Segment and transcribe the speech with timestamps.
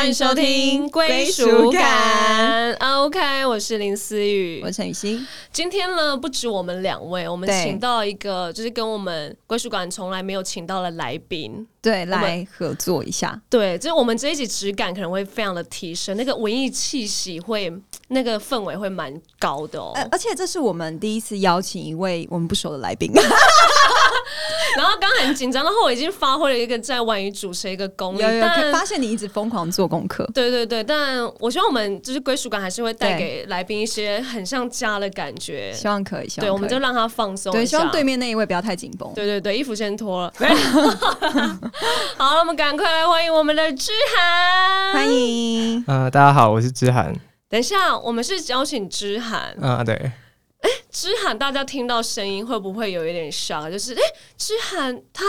[0.00, 2.72] 欢迎收听归属感。
[2.72, 5.26] OK，我是林思雨，我是陈雨欣。
[5.52, 13.38] 今天呢，不止我们两位，我们请到一个，就是跟我们归属感从来没有请到的来宾，对，来合作一下。
[13.50, 17.70] 对，就是我们这一集质感可能会非常的提升，那个文艺气息会，
[18.08, 19.92] 那个氛围会蛮高的哦。
[20.10, 23.12] 而且这是我们第一次邀请一位我们不熟的来宾。
[24.76, 30.28] 然后刚很紧张，然后我已经发挥了一个在万语主持一个功力，但发现你一直疯狂做功课。
[30.34, 35.72] 对对对，但我希望我们就是归属感还是会带给来宾一些很像家的感觉。
[35.72, 37.52] 希望可以，对，我们就让他放松。
[37.52, 39.10] 对，希望对面那一位不要太紧绷。
[39.14, 40.32] 对对对，衣服先脱了。
[42.16, 44.92] 好，我们赶快来欢迎我们的知涵。
[44.92, 45.84] 欢迎。
[45.86, 47.14] 呃，大家好，我是知涵。
[47.48, 49.56] 等一下，我们是邀请知涵。
[49.60, 50.12] 啊，对。
[50.60, 53.70] 哎，知涵，大家听到声音会不会有一点 shock？
[53.70, 54.00] 就是哎，
[54.36, 55.24] 知涵，她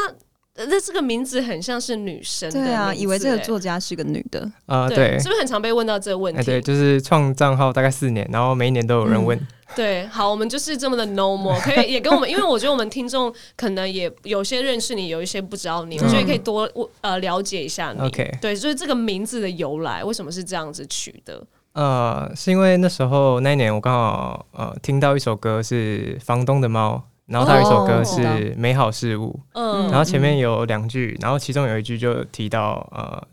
[0.56, 6.44] 那这个名字很像是女生，对啊，以为这个作家是个女的啊，对，是不是很常被问到这个问题？
[6.44, 9.40] 对，就是创账号大概四年，然后每一年都有人问。
[9.74, 18.02] 对，好，我们就是这么的 normal，可以 也跟我们，因为我觉得我们听众可能也有些认识你，有一些不知道你，我觉得可以多呃了解一下你。
[18.02, 21.42] OK，对，就是这个名字的由来，为什么是这样子取的？
[21.74, 33.28] 呃，是因为那时候那一年我刚好呃听到一首歌是房东的猫，然后他有一首歌是美好事物，嗯，然后前面有两句，然后其中有一句就提到呃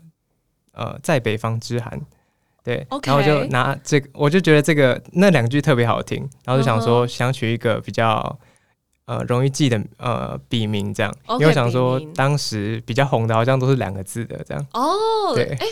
[0.71, 1.99] 呃在北方之寒，
[2.63, 8.39] 对，然后我就拿这个，我就觉得这个那两句特别好听，然后就想说想取一个比较
[9.05, 15.67] 呃容易记的呃笔名这样，因为想说当时比较红的好像都是两个字的这样，哦，对，哎。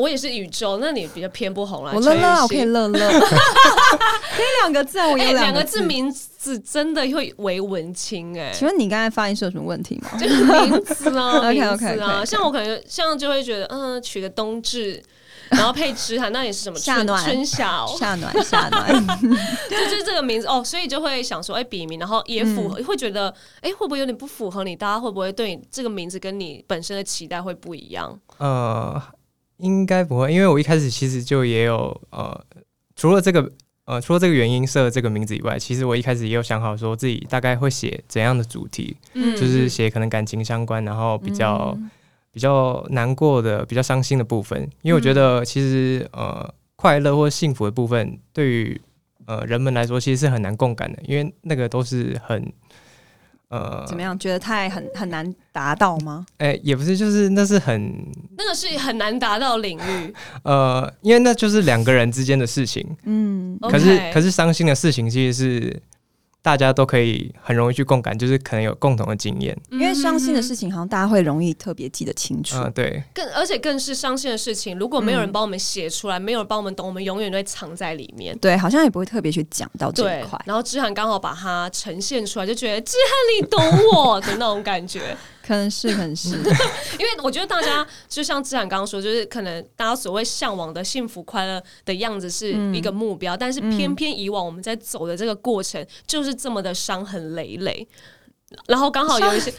[0.00, 1.92] 我也是宇宙，那你比较偏不红了。
[1.94, 8.50] 我乐乐，我可以乐乐， 可以两个字，我有两个字，名字真的会为文青哎。
[8.54, 10.18] 请问你刚才发音是有什么问题吗？
[10.18, 15.02] 就是名字啊， OK OK 啊，像我可能像就会觉得，嗯，取个冬至，
[15.50, 19.06] 然后配吃哈，那也是什么夏暖春夏夏暖夏暖，
[19.68, 24.74] 就是这个名字哦，所以就会想说，哎，笔名，然后也符合，会觉得，哎，会不会有点不符合你？
[24.74, 28.18] 大家会不会对你这个名字跟你本身的期待会不一样？
[28.38, 29.02] 呃。
[29.60, 32.44] 应该不会，因为我一开始其实就也有呃，
[32.96, 33.50] 除了这个
[33.84, 41.76] 呃，除了这个原因设这个名字以外，其实我一开始也有想好说自己大概会写怎样的主题，嗯，就是写可能感情相关，然后比较
[42.32, 48.80] 比较难过的、比较伤心的部分，因为我觉得其实呃，快乐或幸福的部分对于
[49.26, 52.52] 呃人们来说其实是很难共感的，因为那个都是很。
[53.50, 54.18] 呃，怎么样？
[54.18, 56.24] 觉得太很很难达到吗？
[56.38, 57.94] 哎，也不是，就是那是很
[58.38, 60.14] 那个是很难达到领域。
[60.42, 62.86] 呃，因为那就是两个人之间的事情。
[63.04, 65.82] 嗯，可是可是伤心的事情其实是。
[66.42, 69.56] 大家都可以很容易去共感，就是可能有共同的经验。
[69.70, 72.56] 因为伤心的事情，好像大家会容易特别记得清楚。
[72.56, 73.02] 嗯，对。
[73.12, 78.36] 更而且更是伤心的事情，如果没有人帮我们写出来，没有人帮我们懂，我们永远都会藏在里面。
[78.38, 80.40] 对，好像也不会特别去讲到这一块。
[80.46, 83.62] 然后志涵刚好把它呈现出来，就觉得志涵你懂
[83.94, 85.16] 我的那种感觉。
[85.50, 86.28] 可能是，可能是，
[86.96, 97.84] 因为我觉得大家就像志涵刚刚说，就是可能大家所谓向往的幸福快乐的样子是一个目标，但是偏偏以往我们在走的这个过程就是这么的伤痕累累，
[98.68, 99.52] 然后刚好有一些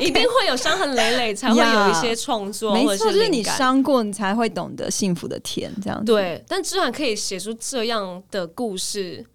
[0.00, 6.44] 一定会有伤痕累累，才会有一些创作，没错，就是你伤过，你才会懂得幸福的甜，这样对。
[6.46, 9.26] 但志涵可以写出这样的故事。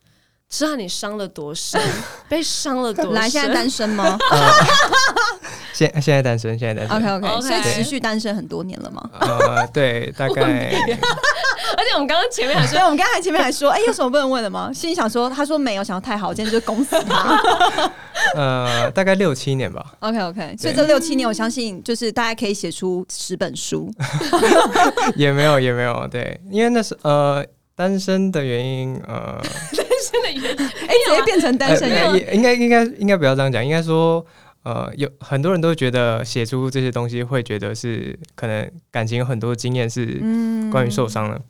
[0.49, 1.79] 知道你伤了多深，
[2.27, 3.13] 被伤了多深？
[3.13, 4.17] 来，现在单身吗？
[5.71, 6.97] 现现在单身，现在单身。
[6.97, 9.07] OK OK，所以持续单身很多年了吗？
[9.21, 10.41] 呃，对，大概。
[11.77, 14.71] 而且我们刚刚前面还说，我们刚才前面还说，哎，有什么不能问的吗？
[14.73, 17.91] 心里想说，他说没有，想要太好，今天就攻死他。
[18.35, 19.85] 呃，大概六七年吧。
[19.99, 23.93] OK OK，所以这六七年，我相信就是大家可以写出十本书。
[25.15, 27.45] 也没有，也没有，对，因为那是呃。
[27.75, 29.88] 单身的原因，呃，单身的原因，
[30.37, 32.19] 哎，直接变成单身了。
[32.33, 34.25] 应该应该应该不要这样讲，应该说，
[34.63, 40.19] 呃，有很多人都觉得写出这些东西会觉得是可能感情有很多经验是
[40.71, 41.41] 关于受伤的，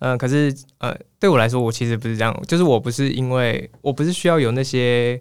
[0.00, 5.20] 嗯，可是呃，对我来说，我其实不是这样，就是我不是因为我不是需要有那些。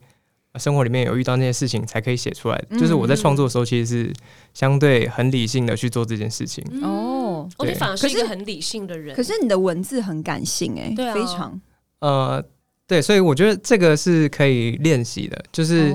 [0.57, 4.13] 生活里面有遇到那些事情才可以写出来，就是我在创作的时候其实是
[4.55, 6.63] 相对很理性的去做这件事情。
[6.81, 11.61] 哦，你反而是一个很理性的人，可是你的文字很感性哎，对啊，非常。
[11.99, 12.43] 呃
[12.87, 15.93] 对，所以我觉得这个是可以练习的，就是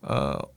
[0.00, 0.48] 呃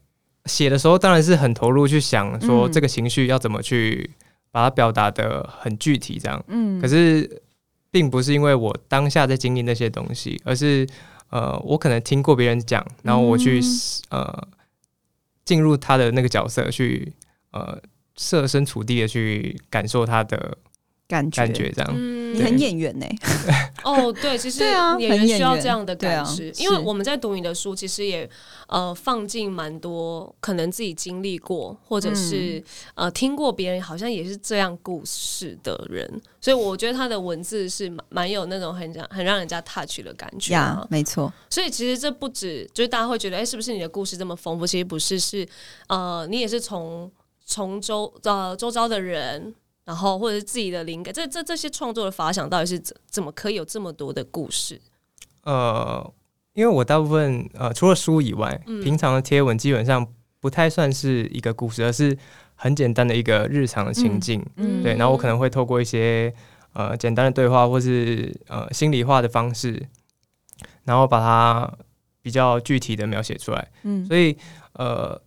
[0.44, 4.10] 写的时候当然是很投入去想说这个情绪要怎么去
[4.50, 7.42] 把它表达的很具体这样，嗯，可是
[7.90, 10.86] 并不是因为我当下在经历那些东西，而是。
[11.32, 13.58] 呃，我可能听过别人讲，然后我去
[14.10, 14.48] 呃
[15.46, 17.10] 进入他的那个角色，去
[17.52, 17.80] 呃
[18.18, 20.58] 设身处地的去感受他的
[21.08, 21.42] 感觉。
[21.42, 21.90] 感觉这样。
[21.94, 22.22] 嗯。
[22.32, 23.06] 你很演员呢、
[23.84, 24.64] 哦，对，其实
[24.98, 28.26] 演员需要这样的感知，因为我们在读你的书，其实也
[28.68, 32.64] 呃放进蛮多可能自己经历过，或者是、嗯。
[32.94, 36.10] 呃听过别人好像也是这样故事的人，
[36.40, 40.86] 所以我觉得他的文字是蛮蛮有那种很让很让人家 touch 的感觉呀啊。
[40.88, 44.66] 没错，所以其实这不止就是大家会觉得，哎、是不是你的故事这么丰富？
[44.66, 45.46] 其实不是，是
[45.88, 47.12] 呃，你也是从
[47.44, 49.54] 从周呃周遭的人，
[49.84, 54.80] 然后或者是自己的灵感，这这这些创作的发想，到底是怎怎么可以有这么多的故事？
[55.42, 56.12] 呃，
[56.54, 60.06] 因为我大部分呃除了书以外，嗯平常的贴文基本上
[60.40, 62.16] 不太算是一个故事，而是
[62.54, 64.44] 很简单的一个日常的情境。
[64.56, 66.32] 嗯对，然后我可能会透过一些
[66.74, 69.88] 呃简单的对话，或是呃心里话的方式，
[70.84, 71.72] 然后把它
[72.22, 73.68] 比较具体的描写出来。
[73.82, 74.36] 嗯所以
[74.74, 75.20] 呃，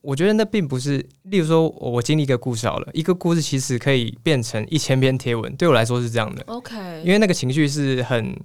[0.00, 8.36] 我觉得那并不是，例如说我经历一个故事好了，一个故事其实可以变成一千篇贴文，对我来说是这样的，OK，因为那个情绪是很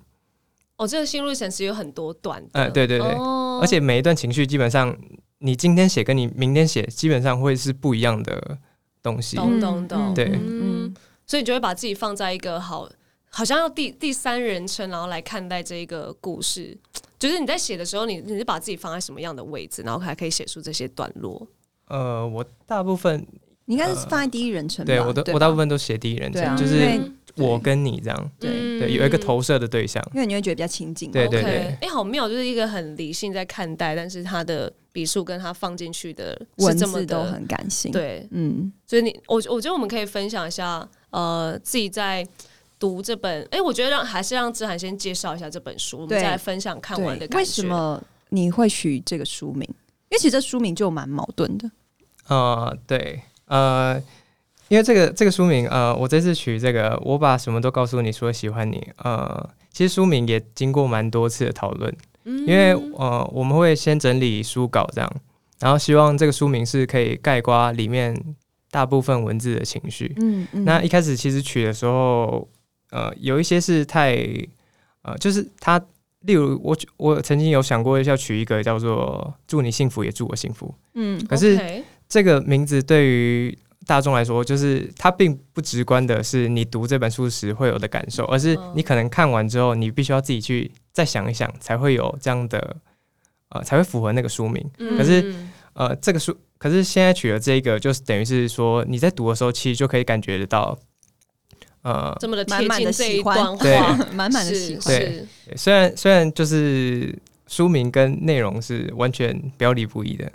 [0.78, 3.60] 哦，这个心路历程其实有很多段的，呃，对对对，哦。
[3.60, 4.96] 而且每一段情绪基本上
[5.40, 8.58] 你今天写跟你明天写基本上会是不一样的
[9.02, 9.36] 东西。
[9.36, 10.30] 懂懂懂，对。
[10.34, 10.94] 嗯，
[11.26, 12.88] 所以你就会把自己放在一个好，
[13.32, 16.78] 好像要第第三人称，然后来看待这一个故事。
[17.20, 21.48] 就是你在写的时候，你你是把自己放在什么样的位置，然后还可以写出这些段落。
[21.88, 23.26] 呃，我大部分
[23.66, 24.88] 你应该是放在第一人称吧？
[24.88, 27.00] 对我都吧我大部分都写第一人称，就是
[27.36, 30.04] 我跟你这样，对嗯对，有一个投射的对象。
[30.14, 31.14] 因为你会觉得比较亲近嘛。
[31.14, 42.28] 对对对哎、好妙，就是一个很理性在看待，但是他的笔数跟他放进去的是文字都很感性。，对，嗯，所以你我我觉得我们可以分享一下，呃，自己在
[42.80, 47.38] 读这本，哎、我觉得让还是让志涵先介绍一下这本书，我们再来分享看完的，感觉。
[47.38, 49.64] 为什么你会取这个书名？
[50.10, 51.70] 因为其实这书名就蛮矛盾的。
[52.28, 54.02] 呃，对，呃，
[54.68, 61.94] 因为这个这个书名，呃，我这次取这个，我把什么都告诉你，说喜欢你，呃，其实书名也经过蛮多次的讨论，
[62.26, 65.12] 嗯因为呃，我们会先整理书稿这样，
[65.60, 68.18] 然后希望这个书名是可以概括里面
[68.70, 70.14] 大部分文字的情绪。
[70.18, 72.48] 嗯嗯那一开始其实取的时候，
[72.92, 74.16] 呃，有一些是太，
[75.02, 75.78] 呃，就是他，
[76.22, 92.78] 例如我我曾经有想过要取一个叫做“祝你幸福也祝我幸福嗯”，可是这个名字对于大众来说，就是它并不直观的是你读这本书时会有的感受，而是嗯你可能看完之后，你必须要自己去再想一想，才会有这样的，
[93.50, 94.64] 呃，才会符合那个书名。
[94.80, 95.34] 嗯可是
[95.74, 100.78] 呃，这个书，可是现在取了这个，就是等于是说你在读的时候，其实就可以感觉得到，
[101.88, 103.80] 呃，这么的贴满满近这一的喜欢段对。
[103.80, 104.82] 话，满满的 喜欢。
[104.94, 105.26] 是。
[105.56, 107.18] 虽然虽然就是
[107.48, 110.30] 书名跟内容是完全表里不一的，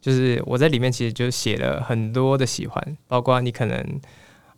[0.00, 4.00] 就是我在里面其实就写了很多的喜欢，包括你可能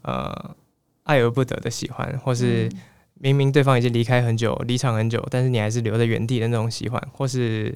[0.02, 0.54] 呃
[1.02, 2.70] 爱而不得的喜欢，或是
[3.14, 7.74] 明明对方已经离开很久、离场很久，但是你还是留在原地的那种喜欢，或是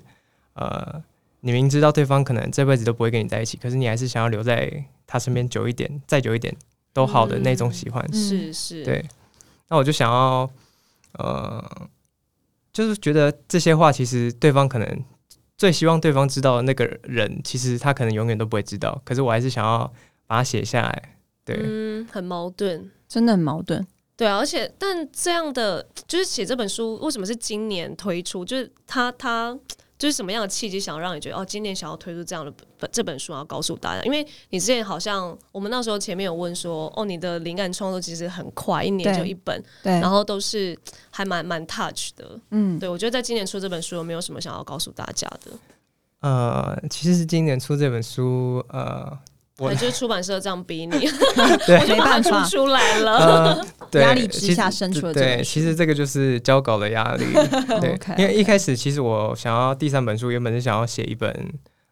[0.54, 1.02] 呃
[1.40, 6.54] 你明知道对方可能这辈子都不会跟你在一起，可是你还是想要留在他身边久一点、再久一点
[6.92, 8.04] 都好的那种喜欢。
[8.12, 9.04] 嗯是是，对，
[9.68, 10.50] 那我就想要，
[11.12, 11.88] 呃，
[12.72, 15.04] 就是觉得这些话其实对方可能
[15.56, 19.92] 最希望对方知道的那个人，其实他可能永远都不会知道，可是我还是想要
[20.26, 21.16] 把它写下来。
[21.44, 22.90] 对，嗯，很矛盾。
[23.08, 23.84] 真的很矛盾。
[24.16, 28.44] 对啊，而且但这样的就是写这本书，为什么是今年推出？
[28.44, 29.58] 就是他他
[30.00, 34.02] 就是什么样的契机，想让你觉得哦，今年想要推出这样的本这本书，要告诉大家？
[34.04, 40.74] 因为你之前好像我们那时候前面有问说，哦，你的灵感创作其实很快，一年就一本，对，然后都是
[41.10, 42.40] 还蛮蛮 touch 的。
[42.50, 45.52] 嗯，对我觉得在今年出这本书，有没有什么想要告诉大家的？
[46.20, 49.18] 呃，其实是今年出这本书，呃，
[49.60, 50.98] 我就是出版社这样逼你，
[51.66, 53.64] 对 我就把它没办法出出来了。
[53.94, 57.24] 压力之下生出了这对，其实这个就是交稿的压力。
[57.80, 61.34] 对因为一开始其实我想要第三本书，原本是想要写一本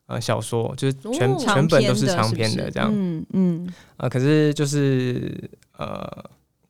[0.07, 2.89] 呃小说，就是全、哦全本都是长长篇的这样。
[2.93, 6.09] 嗯嗯呃，可是就是呃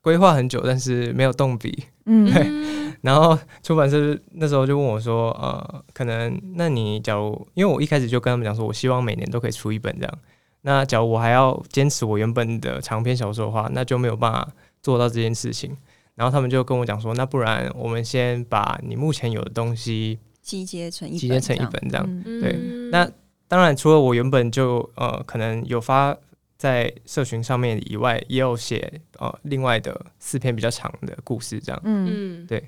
[0.01, 1.85] 规划很久，但是没有动笔。
[2.07, 10.19] 嗯，嗯然后出版社那时候就问我说，呃，可能那你假如因为我一开始就跟他们讲说，我希望每年都可以出一本这样。
[10.63, 14.49] 那假如我还要坚持我原本的长篇小说的话，那就没有办法
[14.83, 15.77] 做到这件事情。
[16.15, 22.05] 然后他们就跟我讲说，那不然我们先把你目前有的东西集结成一本集结成一本这样。
[22.25, 23.09] 嗯对嗯那
[23.47, 26.17] 当然，除了我原本就呃可能有发
[26.57, 31.81] 在社群上面以外，也有写呃另外的四篇比较长的故事这样。
[31.85, 32.63] 嗯嗯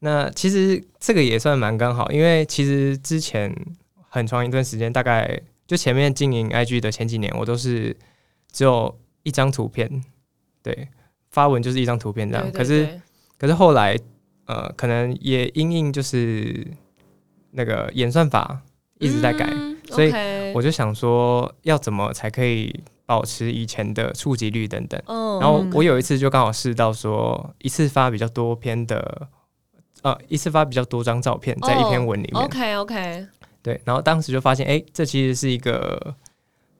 [0.00, 3.54] 那其实这个也算蛮刚好，因为其实之前
[4.08, 7.94] 很长一段时间，大概就前面经营 IG 的前几年，我都是
[8.50, 10.02] 只有一张图片，
[10.62, 10.88] 对，
[11.30, 12.50] 发文就是一张图片这样。
[12.50, 12.88] 可是
[13.36, 13.96] 可是后来
[14.46, 16.66] 呃，可能也因应就是
[17.50, 18.62] 那个演算法
[18.98, 20.10] 一直在改，嗯所以
[20.54, 24.98] 我就想说要怎么才可以保持以前的触及率等等。
[25.06, 29.28] 嗯然后我有一次就刚好试到说一次发比较多篇的，
[30.00, 32.42] 呃，一次发比较多张照片在一篇文里面。
[32.42, 33.26] OK OK，
[33.68, 36.14] 对，然后当时就发现，哎、这其实是一个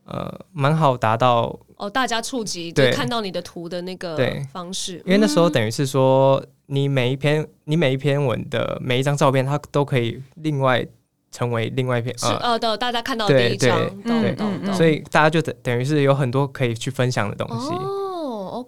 [0.07, 4.17] 呃蛮好达到，哦，大家触及就对看到你的图的那个
[4.51, 10.87] 方式，因为那时候嗯等于是说，你每一篇你每一篇文的每一张照片，它都可以另外
[11.31, 14.73] 成为另外一篇是呃，呃的，大家看到的第一张，对懂对。
[14.73, 17.69] 所以大家就等等于是有很多可以去分享的东西。
[17.75, 18.07] 哦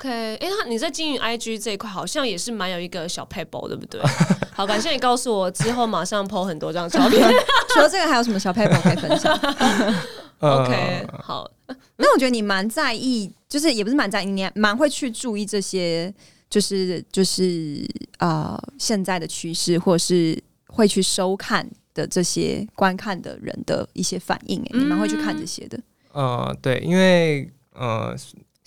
[0.00, 4.00] ，OK，哎、那你在经营 IG 这一块好像也是蛮有一个小 paper，对不对？
[4.52, 7.20] 好，感谢你告诉我，之后马上 po 很多张照片。
[7.74, 9.34] 除了这个，还有什么小 paper 可以分享？
[10.40, 11.50] 呃 OK，好，
[11.96, 16.12] 那我觉得你蛮在意，就是也不是蛮在意，你还蛮会去注意这些，
[16.48, 17.86] 就是就是
[18.18, 25.78] 啊现在的趋势，或是会去收看的这些观看的人的一些反应、欸，你蛮会去看这些的，
[26.12, 28.16] 呃，对，因为呃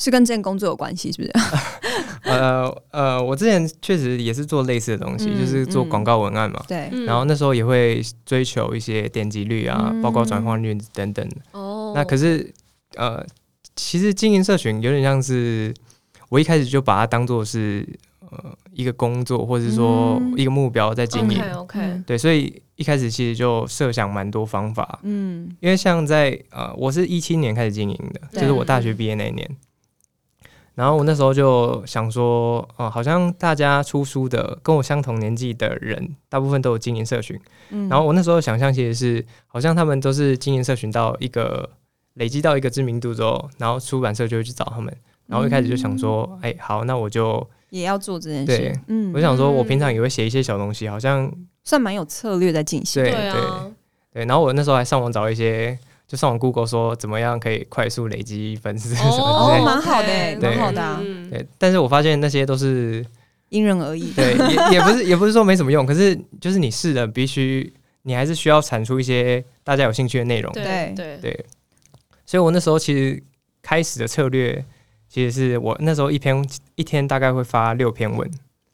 [0.04, 1.32] 是跟这件工作有关系，是不是？
[2.24, 6.62] 呃呃，我之前确实也是做类似的东西，嗯就是做嗯广告文案嘛。
[6.68, 11.28] 对，嗯然后那时候也会追求一些点击率啊，嗯包括转换率等等。
[11.52, 12.52] 哦，那可是
[12.96, 13.26] 呃，
[13.76, 15.74] 其实经营社群有点像是
[16.30, 17.88] 我一开始就把它当做是
[18.22, 21.42] 呃一个工作，或者是说嗯一个目标在经营。
[22.06, 29.50] 对，所以一开始其实就设想蛮多方法，嗯因为像在呃，我是一七年开始经营的，就是我大学毕业那一年。
[30.76, 37.40] 然后我那时候就想说，呃，好像大家出书的跟我相同年纪的人，大部分都有经营社群。
[37.70, 41.70] 嗯然后我那时候想象其实是，好像他们都是经营社群到一个
[42.16, 44.92] 累积到一个知名度之后，然后出版社就会去找他们。
[45.28, 51.32] 然后一开始就想说，哎、好，那我就也要做这件对事，嗯我，想说，我平常也会写一些小东西，好像
[51.64, 53.72] 算蛮有策略在进行，对对啊，
[54.12, 54.26] 对。
[54.26, 55.78] 然后我那时候还上网找一些，
[56.14, 59.66] 就上网 Google 说怎么样可以快速累积粉丝什么之哦类的。
[59.66, 61.02] 蛮好的蛮好的啊。
[61.04, 63.04] 嗯对，但是我发现那些都是
[63.50, 70.54] 因人而异，对，也 也不是也不是说没什么用，可是就是你试了，必须你还是需要产出一些大家有兴趣的内容。
[70.54, 70.94] 对对。
[70.96, 71.18] 对。
[71.20, 71.46] 对，
[72.28, 73.24] 所以我那时候其实
[73.64, 74.64] 开始的策略，
[75.10, 78.30] 其实是我那时候一篇一天大概会发六篇文，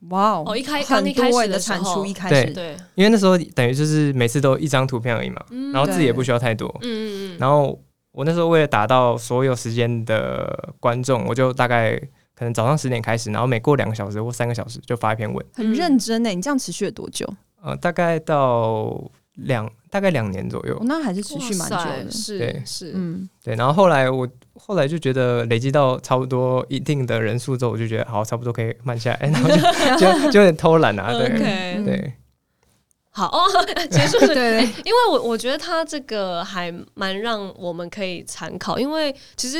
[0.07, 2.53] 哇哦哦一开刚很一开始的产出，一开始。
[2.53, 5.73] 对，因为那时候等于就是每次都一张图片而已嘛，嗯。
[5.73, 7.77] 然后字也不需要太多，嗯嗯嗯，然后
[8.11, 11.99] 我那时候为了达到所有时间的观众，我就大概
[12.33, 16.35] 可能早上十点开始，然后每过两个小时或三个小时就发一篇文，很认真欸呢。
[16.35, 17.27] 你这样持续了多久？
[17.61, 19.11] 呃，大概到
[19.43, 20.75] 两大概两年左右。
[20.75, 22.11] 哦，，那还是持续蛮久的。
[22.11, 22.63] 是对。
[22.65, 29.55] 是，嗯，对，然后后来我后来就觉得累积到差不多一定的人数之后，我就觉得好，差不多可以慢下来， 然后就
[29.97, 31.29] 就就有点偷懒啊，对。
[31.83, 32.13] 对，
[33.11, 33.41] 好哦，
[33.89, 34.27] 结束了。
[34.33, 39.57] 对，因为我我觉得他这个还蛮让我们可以参考，因为其实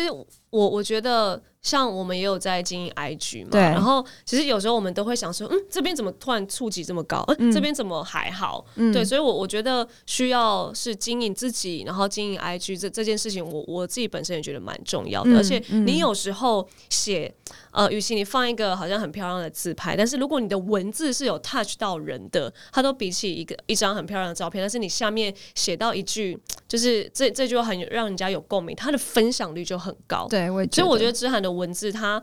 [0.50, 7.24] 我我觉得像我们也有在经营 IG 嘛，然后其实有时候我们都会想说，嗯，这边怎么突然触及这么高？
[7.38, 8.66] 嗯，嗯这边怎么还好？
[8.76, 15.32] 嗯对，所以我我觉得需要是经营自己，然后经营 IG 这这件事情我，我自己本身也觉得蛮重要的。
[15.32, 17.34] 嗯而且嗯你有时候写，
[17.72, 26.40] 呃，与其你放一个好像很漂亮的自拍，但是如果你的文字是有 touch 到人的，它都比起一个一张很漂亮的照片，但是你下面写到一句，
[26.70, 30.26] 就是这这句话很让人家有共鸣，它的分享率就很高。
[30.30, 31.10] 对，我也所以我觉得。
[31.10, 32.22] 得知涵的文字，它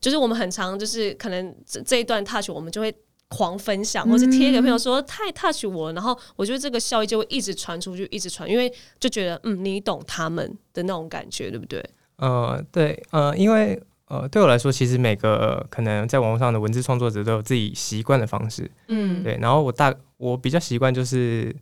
[0.00, 2.94] 就是我们很常就是可能这这一段 touch 我们就会
[3.28, 11.84] 狂分享，或是贴给朋友说太 touch 我了，然后我觉得这个效益就会一直传出去，一直传，因为就觉得嗯你懂他们的那种感觉，对不对？
[12.18, 21.52] 呃，对，呃，因为呃，对我来说，其实每个可能在网络上的文字创作者都有自己习惯的方式，嗯，对，然后我大我比较习惯就是，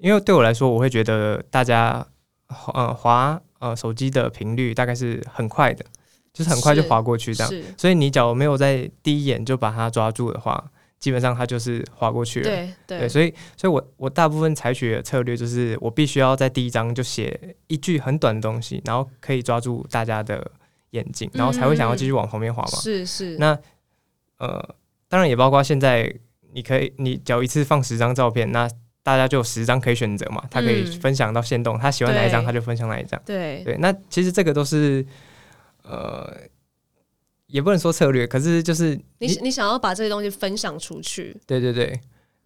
[0.00, 2.06] 因为对我来说，我会觉得大家
[2.72, 5.84] 呃滑呃手机的频率大概是很快的，
[6.32, 12.44] 就是很快就滑过去这样，所以你假如没有在第一眼就把它抓住的话，基本上它就是滑过去了。
[12.86, 20.50] 对所以，所以我我大部分采取的策略就是，我必须要在第一章就写一句很短的东西，然后可以抓住大家的
[20.90, 22.78] 眼睛，然后才会想要继续往旁边滑嘛。
[22.80, 23.58] 是是，那
[24.38, 24.74] 呃，
[25.08, 26.12] 当然也包括现在，
[26.52, 28.68] 你可以你只要一次放十张照片，那
[29.02, 30.92] 大家就有十张可以选择嘛，他可以嗯。
[31.00, 33.20] 分享到线动，他喜欢哪一张他就分享哪一张。
[33.24, 33.62] 对。
[33.64, 35.04] 对，那其实这个都是
[35.82, 36.30] 呃，
[37.46, 42.00] 也不能说策略，可是就是你你想要把这些东西分享出去，对对对，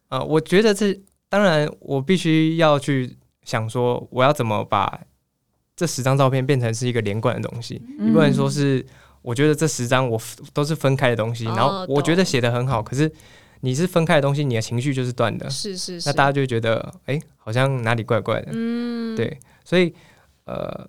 [0.08, 5.00] 呃，我觉得这当然我必须要去想说，我要怎么把
[5.76, 7.82] 这十张照片变成是一个连贯的东西。
[7.98, 8.86] 你不能说是
[9.20, 10.20] 我觉得这十张我
[10.52, 13.10] 都是分开的东西，然后我觉得写的很好，可是
[13.64, 19.94] 你是分开的东西，你的情绪就是断的，是是，那大家就会觉得哎，好像哪里怪怪的，嗯，对，所以
[20.44, 20.88] 呃，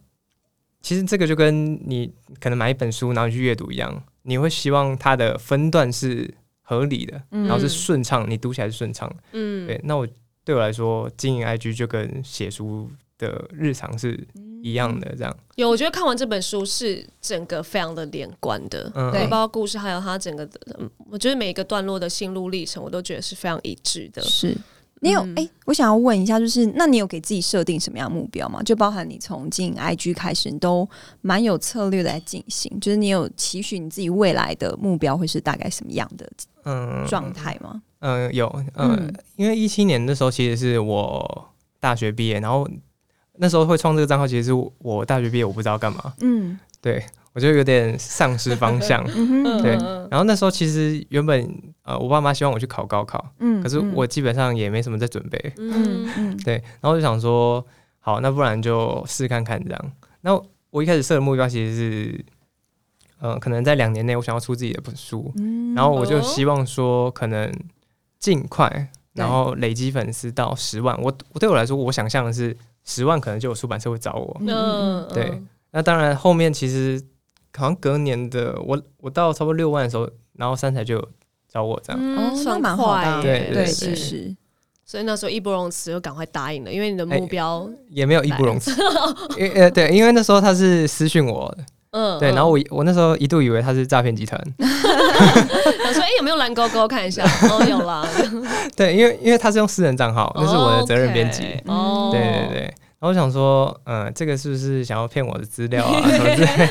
[0.82, 10.08] 其实这个就跟你可能买一本书然后去阅读一样，你会希望它的分段是合理的，然后是顺畅，你读起来是顺畅，嗯，对，那我
[10.44, 12.92] 对我来说经营 IG 就跟写书。
[13.18, 14.28] 的日常是
[14.66, 15.70] 一样的，这样有。
[15.70, 20.80] 我觉得看完这本书是整个非常的连贯的，对，包括故事，还有它整个的，
[21.12, 24.24] 我觉得每一个段落的心路历程，我都觉得是非常一致的。
[24.24, 24.58] 是
[25.02, 28.64] 你有哎，我想要问一下，就是那你有给自己设定什么样目标吗？
[28.64, 30.90] 就包含你从进 IG 开始，你都
[31.22, 36.28] 蛮有策略的在进行，就是你有期许你自己未来的目标会是大概什么样的
[36.64, 37.84] 嗯状态吗？
[38.00, 42.68] 嗯，有嗯，因为一七年的时候其实是我大学毕业，然后。
[43.38, 46.14] 那时候会创这个账号，其实是我大学毕业，我不知道干嘛。
[46.22, 49.04] 嗯，对我就有点丧失方向。
[49.62, 49.72] 对，
[50.10, 51.46] 然后那时候其实原本
[51.84, 55.54] 呃，我爸妈希望我去考高考，嗯，可是我基本上也没什么在准备。
[55.58, 57.66] 嗯嗯，对，然后就想说，
[58.00, 59.92] 好，那不然就试看看这样。
[60.22, 62.26] 那我一开始设的目标其实是，
[63.20, 65.34] 呃，可能在两年内我想要出自己的本书，
[65.76, 67.52] 然后我就希望说，可能
[68.18, 70.98] 尽快，然后累积粉丝到十万。
[71.02, 72.56] 我我对我来说，我想象的是。
[72.86, 75.42] 十万可能就有出版社会找我，嗯，对。
[75.72, 77.02] 那当然，后面其实
[77.58, 81.06] 好像隔年的我，我到差不多六万的时候，然后三彩就
[81.52, 84.34] 找我这样，哦，算蛮快，对对是。
[84.86, 88.72] 所以那时候义不容辞，就赶快答应了，因为你的目标也没有义不容辞，
[89.36, 91.66] 因呃对，因为那时候他是私讯我的。
[91.90, 94.40] 嗯，对，然后我我那时候一度以为他是诈骗集团，
[95.88, 96.88] 我说哎有没有蓝勾勾？
[96.88, 98.08] 看一下， 哦有啦，
[98.76, 106.02] 对，因为因为他是用私人账号，那是我的责任编辑，哦，对对对，然后我想说，嗯，这个是不是想要骗我的资料啊？
[106.10, 106.70] 什么之类，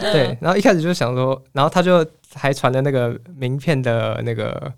[0.00, 2.04] 对，然后一开始就想说，然后他就
[2.34, 4.72] 还传了那个名片的那个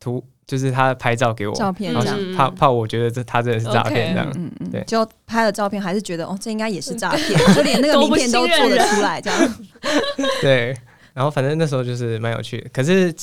[0.00, 0.24] 图。
[0.44, 1.94] 就是他拍照给我照片，
[2.36, 9.54] 怕怕我觉得这他真的是诈骗这样，嗯嗯，对，就拍了照片，还是觉得哦，这应该也是诈骗，就连那个名片都做得出来这样。
[10.42, 10.76] 对，
[11.14, 13.14] 然后反正那时候就是蛮有趣的，可是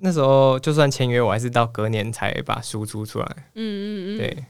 [0.00, 3.26] 那时候就算签约，我还是到隔年才把书出出来。
[3.54, 4.44] 嗯嗯嗯，对。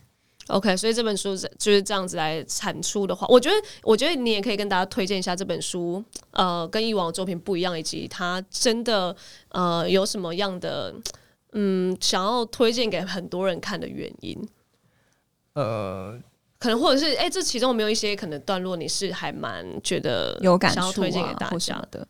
[0.48, 6.02] OK，所以这本书就是这样子来产出的话，我觉得我觉得你也可以跟大家推荐一下这本书，
[6.32, 9.14] 呃，跟以往的作品不一样，以及它真的
[9.50, 10.94] 呃有什么样的。
[11.54, 14.48] 嗯，想要推荐给很多人看的原因，
[15.52, 16.18] 呃，
[16.58, 22.08] 可能或者是哎，这其中有没有一些可能段落你是还蛮觉得有感想要推荐给大家的？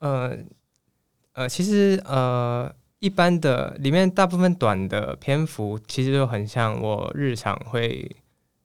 [0.00, 0.36] 呃
[1.32, 8.10] 呃，其实呃，一般的里面大部分短的篇幅其实都很像我日常会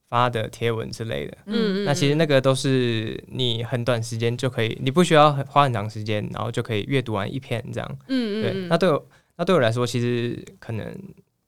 [0.10, 1.38] 发的贴文之类的。
[1.45, 7.98] 嗯嗯，那其实那个都是你很短时间就可以，你不需要花很长时间，然后就可以阅读完一篇这样。
[8.08, 9.08] 嗯嗯，对，那对我。
[9.38, 10.98] 那对我来说，其实可能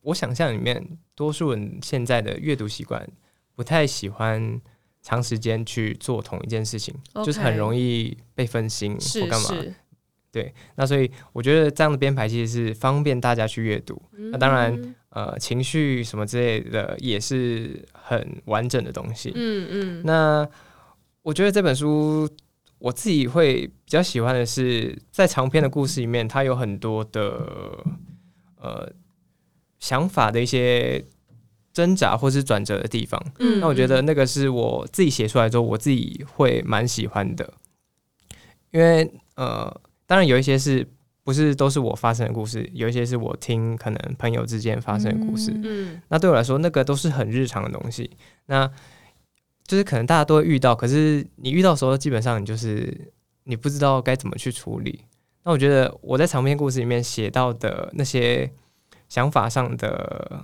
[0.01, 3.01] 我想象里面，多数人现在的阅读习惯
[3.55, 4.59] 不太喜欢
[5.07, 6.93] 长时间去做同一件事情，
[7.23, 9.49] 就是很容易被分心或干嘛。
[10.33, 14.01] 对，那所以我觉得这样的编排其实是方便大家去阅读。
[14.31, 19.31] 那当然，呃，情绪什么之类的也是很完整的东西。
[19.33, 20.01] 嗯嗯。
[20.03, 20.45] 那
[21.21, 22.29] 我觉得这本书。
[22.79, 27.83] 我自己会比较喜欢的是，在长篇的故事里面，它有很多的
[28.61, 28.87] 呃
[29.79, 31.03] 想法的一些
[31.77, 33.23] 挣扎或是转折的地方。
[33.37, 37.53] 嗯，那我觉得那个是我自己写出来之后，我自己会蛮喜欢的。
[38.71, 39.71] 因为呃，
[40.07, 40.87] 当然有一些是
[41.23, 45.51] 不是都是我发生的故事，有一些是我听可能朋友之间发生的故事。
[45.63, 48.09] 嗯，那对我来说，那个都是很日常的东西。
[48.47, 48.67] 那
[49.67, 53.13] 就是可能大家都会遇到，可是你遇到的时候，基本上你就是
[53.43, 55.03] 你不知道该怎么去处理。
[55.43, 58.51] 那我觉得我在长篇故事里面写到的那些
[59.07, 60.43] 想法上的，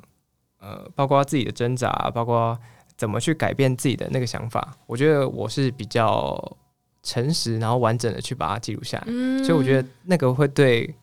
[0.64, 2.58] 呃，包括自己的挣扎，包括
[2.96, 6.58] 怎么去改变自己的那个想法，我觉得我是比较
[7.04, 9.44] 诚实，然后完整的去把它记录下来。
[9.44, 10.96] 所以我觉得那个会对。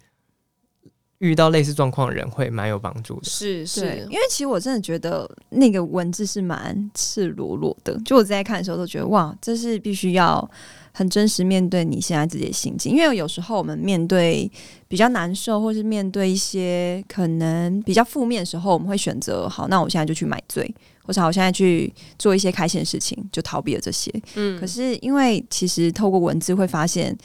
[1.21, 10.51] 遇到类似状况的人会蛮有帮助的，是是，因为其实我真的觉得那个文字是蛮赤裸裸的，就我在看的时候都觉得哇，这是必须要
[10.93, 14.51] 很真实面对你现在自己的心境，因为有时候我们面对
[14.89, 20.75] 比较难受，或是面对一些可能比较负面的时候，我们会选择好，那我现在就去买醉，
[21.05, 24.13] 或者我现在去做一些开心的事情，就逃避了这些。
[24.35, 27.17] 嗯，可是因为其实透过文字会发现。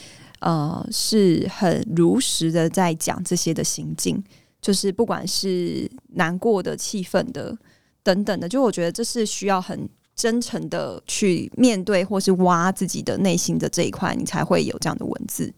[0.42, 4.22] 呃，是很如实的在讲这些的行径，
[4.62, 7.58] 就是不管是难过的、气愤的
[8.04, 15.54] 等等的，就我觉得这是需要很真诚的去面对或是挖自己的内心的这一块，你才会有这样的文字。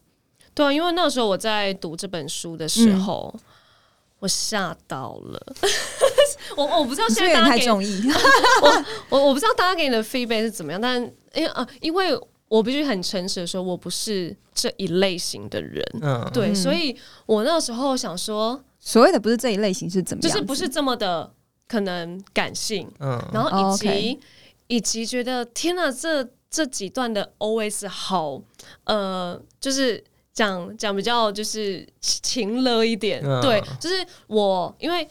[0.54, 3.32] 对啊，因为那时候我在读这本书的时候，
[4.18, 5.40] 我吓到了。
[6.56, 8.02] 我我不知道现在大家太中意
[8.62, 11.00] 我我我不知道大家给你的 feedback 是怎么样，但
[11.34, 12.18] 因为啊，因为
[12.48, 15.84] 我必须很诚实的说，我不是这一类型的人。
[16.00, 21.30] 嗯，对，所以我那时候想说，所谓的不是这一类型是怎么，就是不是这么的
[21.68, 22.90] 可能感性。
[22.98, 24.18] 嗯，然后以及
[24.68, 28.40] 以及觉得天呐，这这几段的 OS 好，
[28.84, 30.02] 呃，就是。
[30.34, 35.04] 讲讲比较就是情乐一点，对，就是我因为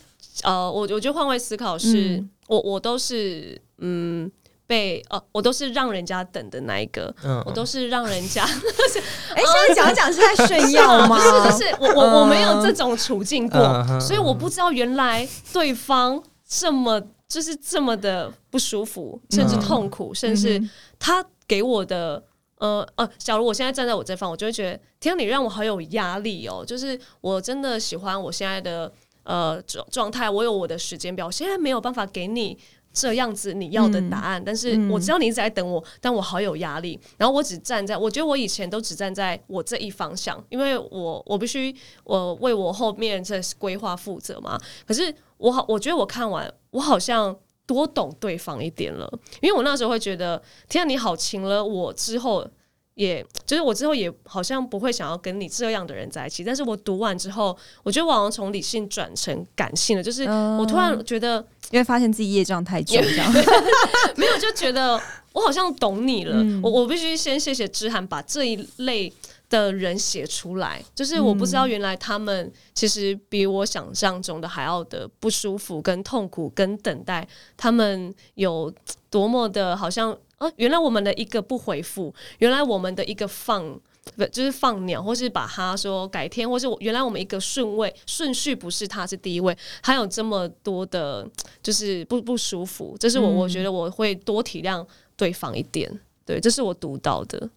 [0.43, 4.31] 呃，我我觉得换位思考是我我都是嗯
[4.65, 7.13] 被呃我都是让人家等的那一个，
[7.45, 8.45] 我都是让人家
[9.35, 11.17] 哎，现在讲讲是在炫 耀吗？
[11.43, 13.59] 不是，是我我我没有这种处境过，
[13.99, 20.61] 所以我不知道原来对方这么就是这么的不舒服，甚至痛苦，甚至
[20.97, 22.23] 他给我的。
[22.59, 26.65] 呃呃，假如我现在站在我这方，我就会觉得，天啊，你让我好有压力哦。
[26.65, 32.57] 就是我真的喜欢我现在的呃状状态，我有我的时间表，现在没有办法给你
[32.91, 34.41] 这样子你要的答案。
[34.43, 36.99] 但是我知道你一直在等我，但我好有压力。
[37.15, 41.71] 然后我只站在，我觉得我以前都只站在我这一方向，因为我我必须
[42.05, 44.59] 我为我后面这规划负责嘛。
[44.87, 47.35] 可是我好，我觉得我看完，我好像。
[47.67, 49.05] 多懂对方一点了，
[49.41, 52.47] 因为我那时候会觉得，天啊，你好情了，我之后
[52.93, 56.45] 也就是我之后也好像不会想要跟你这样的人在一起。
[56.45, 63.29] 但是我读完之后，我觉得我好像从理性转成感性了，就是我突然觉得，因为发现自己业障太重，这样
[64.15, 64.97] 没有就觉得
[65.33, 66.41] 我好像懂你了。
[66.63, 69.11] 我我必须先谢谢志涵把这一类。
[69.49, 78.73] 的人写出来，就是我不知道原来他们其实比我想象中的还要的不舒服、跟痛苦、跟等待，他们有
[79.09, 83.79] 多么的好像啊，原来我们的一个不回复，原来我们的一个放
[84.15, 91.27] 不就是放鸟，或是把他说改天，或是我原来我们一个顺位顺序不是他是第一位，还有这么多的，
[91.63, 95.89] 就是不不舒服，这是我我觉得我会多体谅对方一点，
[96.25, 97.49] 对，这是我读到的。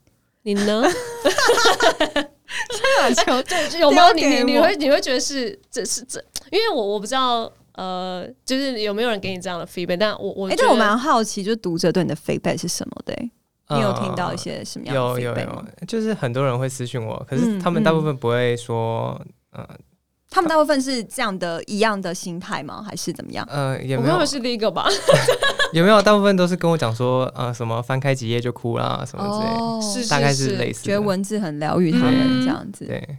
[0.43, 0.83] 你呢？
[3.07, 6.21] 这球 对有没有你你你会你会觉得是这是这？
[6.51, 9.97] 因为我我不知道呃，就是有没有人给你这样的 feedback？
[9.99, 13.15] 但我我哎，但我蛮好奇，就读者对你的 feedback 是什么的？
[13.71, 15.21] 你有听到一些什么样的？
[15.21, 19.21] 有有有，就是很多人会私信我，可是他们大部分不会说
[19.53, 19.67] 呃。
[20.31, 22.85] 他们大部分是这样的一样的心态吗？
[22.87, 23.45] 还是怎么样？
[23.51, 24.89] 呃，也没有是第一个吧？
[25.75, 26.01] 有没有？
[26.01, 29.25] 大部分都是跟我讲说，呃，什么翻开几页就哭啦，什么
[29.83, 32.85] 之类，是大概是类似，觉得文字很疗愈他们这样子。
[32.87, 33.19] 对，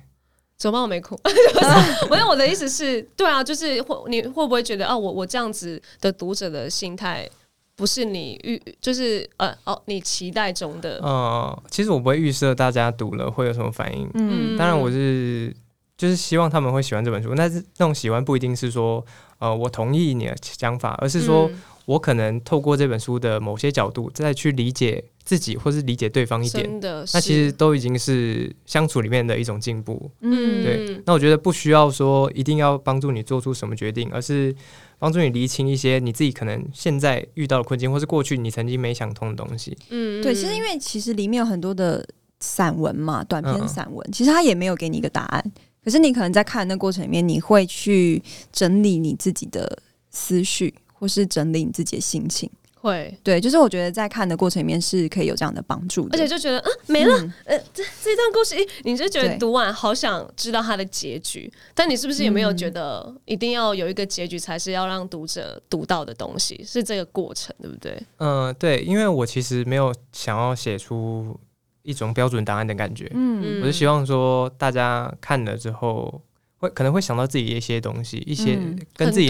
[0.57, 1.19] 怎么我没哭？
[2.09, 7.29] 我我的意思是，对啊，就是会你会不会觉得啊，我我这样子的读者的心态
[7.75, 10.99] 不是你预，就是呃哦，你期待中的？
[11.03, 14.09] 嗯，其实我不会预设大家读了会有什么反应。
[14.13, 15.53] 嗯，当然我是。
[16.01, 19.05] 就是希望他们会喜欢这本书，但是那种喜欢不一定是说，
[19.37, 21.47] 呃，我同意你的想法，而是说
[21.85, 26.67] 我可能透过这本书的某些角度再去理解自己，或是理解对方一点。
[27.13, 30.09] 那其实都已经是相处里面的一种进步。
[30.21, 30.99] 嗯，对。
[31.05, 34.55] 那我觉得不需要说一定要帮助你做出什么决定，而是
[34.97, 39.77] 帮助你厘清一些你自己可能现在遇到的困境，或是过去你曾经没想通的东西。
[39.91, 40.33] 嗯，对。
[40.33, 42.03] 其实因为其实里面有很多的
[42.39, 45.51] 散文嘛，短篇散文，其实他也没有给你一个答案。
[45.83, 52.49] 可是你可能在看那过程里面，你会去整理你自己的思绪，或是整理你自己的心情。
[52.75, 56.17] 会，对，就是我觉得在看的过程里面是可以有这样的帮助的。
[56.17, 57.15] 而且就觉得，嗯，没了，
[57.45, 61.51] 呃，这这段故事，你就觉得读完好想知道它的结局。
[61.75, 66.63] 但你是不是也没有觉得一定要有一个结局才是要让读者读到的东西？
[66.67, 68.01] 是这个过程，对不对？
[68.17, 71.39] 嗯，对，因为我其实没有想要写出。
[71.83, 76.21] 一种标准答案的感觉，嗯，我是希望说大家看了之后
[76.57, 78.59] 会可能会想到自己一些东西，一些
[78.95, 79.27] 跟自己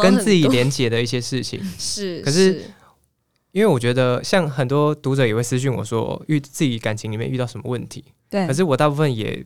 [0.00, 2.20] 跟自己连接的一些事情 是。
[2.22, 2.62] 可是
[3.52, 8.46] 因为我觉得，像很多读者也会私信我说，遇自己感情里面遇到什么问题，对。
[8.46, 9.44] 可是我大部分也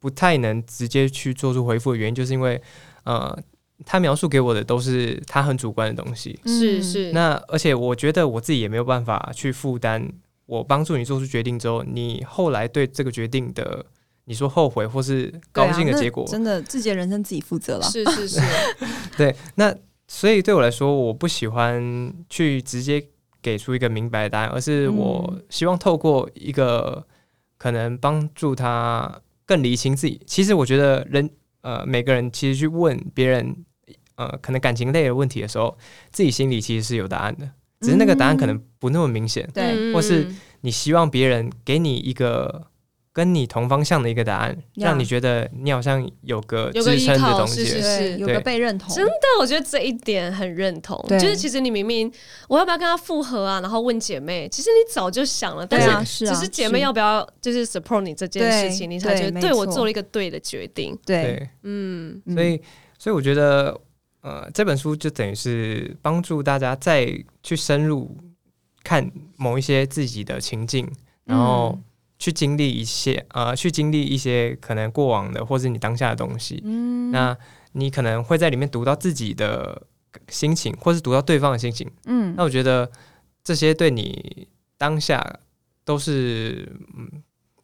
[0.00, 2.58] 不太能直接去做出回复的原因，就是因为
[3.04, 3.38] 呃，
[3.84, 7.12] 他描述给我的都是他很主观的东西，是是。
[7.12, 10.10] 那而且我觉得我自己也没有办法去负担。
[10.52, 13.86] 我帮助你做出决定之后，你后来对这个决定的，
[14.26, 17.82] 你说后悔或是高兴的结果，真的自己的人生自己负责了。
[17.84, 18.40] 是是是，
[19.16, 19.34] 对。
[19.54, 19.74] 那
[20.06, 23.02] 所以对我来说，我不喜欢去直接
[23.40, 27.02] 给出一个明白的答案，而是我希望透过一个
[27.56, 30.20] 可能帮助他更理清自己。
[30.26, 31.30] 其实我觉得人
[31.62, 33.56] 呃，每个人其实去问别人
[34.16, 35.78] 呃，可能感情类的问题的时候，
[36.10, 37.48] 自己心里其实是有答案的。
[37.82, 40.26] 只是那个答案可能不那么明显，对，或是
[40.62, 42.68] 你希望别人给你一个。
[43.14, 48.88] 跟你同方向的一个答案，让你觉得你好像有个支撑的东西，有个被认同。
[48.88, 50.98] 真的，我觉得这一点很认同。
[51.10, 52.10] 就是其实你明明
[52.48, 53.60] 我要不要跟他复合啊？
[53.60, 60.98] 然后问姐妹，其实你早就想了，但是只是姐妹要不要就是 support 你这件事情，你才觉得对我做了一个对的决定。
[61.04, 62.58] 对，嗯，所以
[62.98, 63.78] 所以我觉得，
[64.22, 67.06] 呃，这本书就等于是帮助大家再
[67.42, 68.16] 去深入
[68.82, 70.90] 看某一些自己的情境，
[71.24, 71.78] 然后。
[72.18, 77.36] 去经历一些呃，去经历一些可能过往的或是你当下的东西，嗯，那
[77.72, 79.82] 你可能会在里面读到自己的
[80.28, 82.88] 心情，或是读到对方的心情，嗯，那我觉得
[83.42, 84.46] 这些对你
[84.78, 85.40] 当下
[85.84, 87.10] 都是嗯。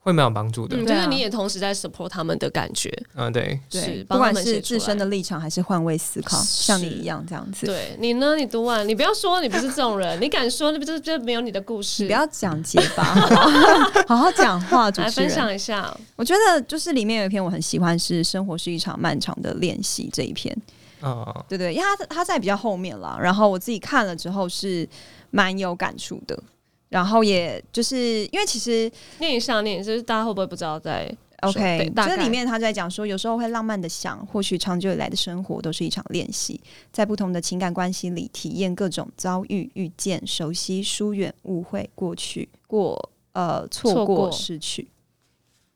[0.09, 2.91] 会蛮有帮助的，就是你也同时在 support 他们的感觉。
[3.15, 7.67] 嗯，对，对，不管是自身的立场还是换位思考，像你一样这样子。
[7.67, 8.35] 对你呢？
[8.35, 12.07] 你读完，你不要说你不是这种人，你敢说那不就就没有你的故事？
[12.07, 13.05] 不要讲结巴，
[14.09, 14.89] 好好讲话。
[14.97, 20.57] 来分享一下，我觉得就是里面有一篇我很喜欢，是《生活是一场漫长的练习》这一篇。
[21.01, 24.89] 哦，对对，因为他他在比较后面了，然后我自己看了之后是
[25.31, 26.43] 蛮有感触的。
[26.89, 31.93] 然后也就是因为其实念一下念，就是大家会不会不知道在 OK？
[31.95, 44.89] 这里面他在讲说，有时候会浪漫的想，或许长久以来的生活都是一场练习，在不同的情感关系里体验各种遭遇、遇见、熟悉、疏远、误会、过去、过呃错过、失去。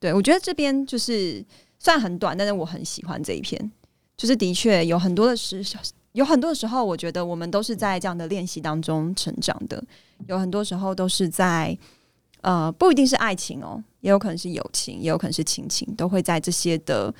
[0.01, 1.45] 对我觉得这边就是
[1.79, 3.71] 算很短，但是我很喜欢这一篇，
[4.17, 5.65] 就是的确有很多的时
[6.13, 9.83] 有很多的时候，我觉得我们都是在这样的练习当中成长的。
[10.27, 11.77] 有很多时候都是在，
[12.41, 17.13] 呃，不一定是爱情哦，也有可能是友情，也有可能是亲情，都会在这些的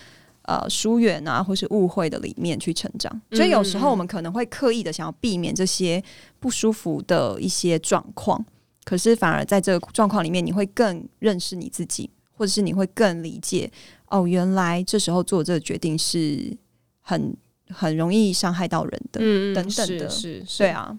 [0.43, 3.21] 呃疏远啊，或是误会的里面去成长。
[3.33, 6.03] 所以有时候我们可能会刻意的想要避免这些
[6.41, 8.45] 不舒服的一些状况，
[8.85, 13.71] 可是反而在这个状况里面，你会更认识你自己，或者是你会更理解
[14.09, 16.57] 哦，原来这时候做这个决定是
[17.01, 17.37] 很
[17.69, 20.99] 很容易伤害到人的，嗯等等的，是，对啊。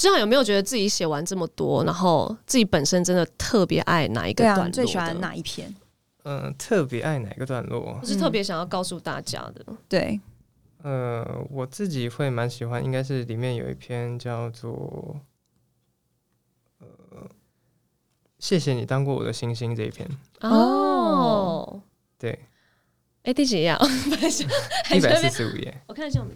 [0.00, 4.70] 之后有没有觉得自己写完这么多，然后自己本身真的特别爱哪一个段落？
[4.70, 5.76] 最喜欢哪一篇？
[6.22, 7.98] 嗯，特别爱哪个段落？
[8.00, 9.62] 我是特别想要告诉大家的。
[9.90, 10.18] 对，
[10.82, 15.20] 呃，我自己会蛮喜欢，应该是里面有一篇叫做
[16.80, 16.86] “呃，
[18.38, 20.08] 谢谢你当过我的星星”这一篇。
[20.40, 21.78] 哦，
[22.16, 22.46] 对。
[23.24, 23.76] 哎，第几页？
[24.96, 25.82] 一百四十五页。
[25.88, 26.34] 我看一下我们。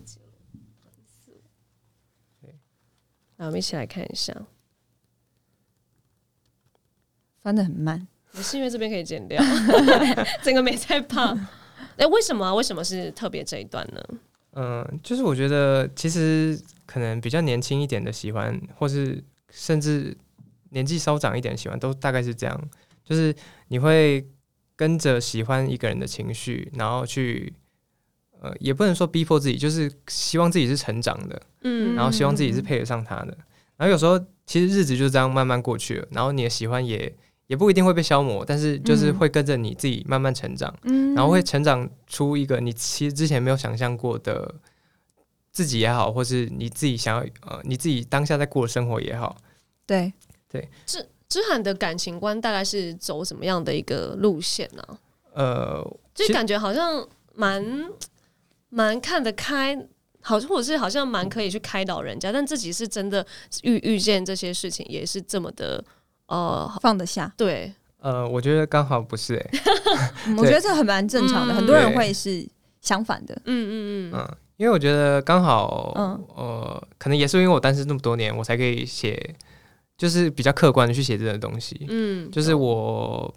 [3.37, 4.35] 我们一起来看一下，
[7.43, 9.43] 翻的很慢，也是因为这边可以剪掉，
[10.43, 11.35] 整个没在怕。
[11.97, 12.55] 哎，为什么？
[12.55, 14.03] 为什么是特别这一段呢？
[14.53, 20.17] 嗯，就是我觉得其实可能比较年轻一点的喜欢，或是甚至
[20.71, 22.71] 年纪稍长一点喜欢，都大概是这样。
[23.05, 23.35] 就是
[23.69, 24.27] 你会
[24.77, 27.53] 跟着喜欢一个人的情绪，然后去。
[28.45, 33.35] 呃，也不能说逼迫自己，就是希望自己是成长的，嗯，然后希望自己是配得上他的。
[33.79, 37.11] 然后有时候其实日子就这样慢慢过去了，然后你的喜欢也
[37.47, 44.55] 也不一定会被消磨，但是就是会跟着你自己慢慢成长，嗯，然后会成长出一个你其实之前没有想象过的
[45.51, 49.35] 自己也好，或是你自己想要呃你自己当下在过的生活也好，
[49.87, 50.13] 对
[50.51, 50.69] 对。
[50.85, 54.99] 志志涵的感情观大概是走什么样的一个路线呢？
[55.33, 55.83] 呃，
[56.15, 57.65] 就感觉好像蛮。
[58.75, 59.79] 蛮看得开，
[60.21, 63.25] 好，或者是好像蛮可以去开导人家，但自己是真的
[63.63, 65.85] 遇遇见这些事情，也是这么的
[66.27, 67.33] 呃放得下。
[67.37, 69.51] 对，呃，我觉得刚好不是，哎，
[70.37, 72.45] 我觉得这很蛮正常的，很多人会是
[72.81, 73.35] 相反的。
[73.45, 75.93] 嗯嗯嗯嗯，因为我觉得刚好，
[76.35, 79.37] 呃，可能也是因为我单身那么多年，我才可以写，
[79.97, 81.87] 就是比较客观的去写这些东西。
[81.89, 83.33] 嗯，就是我。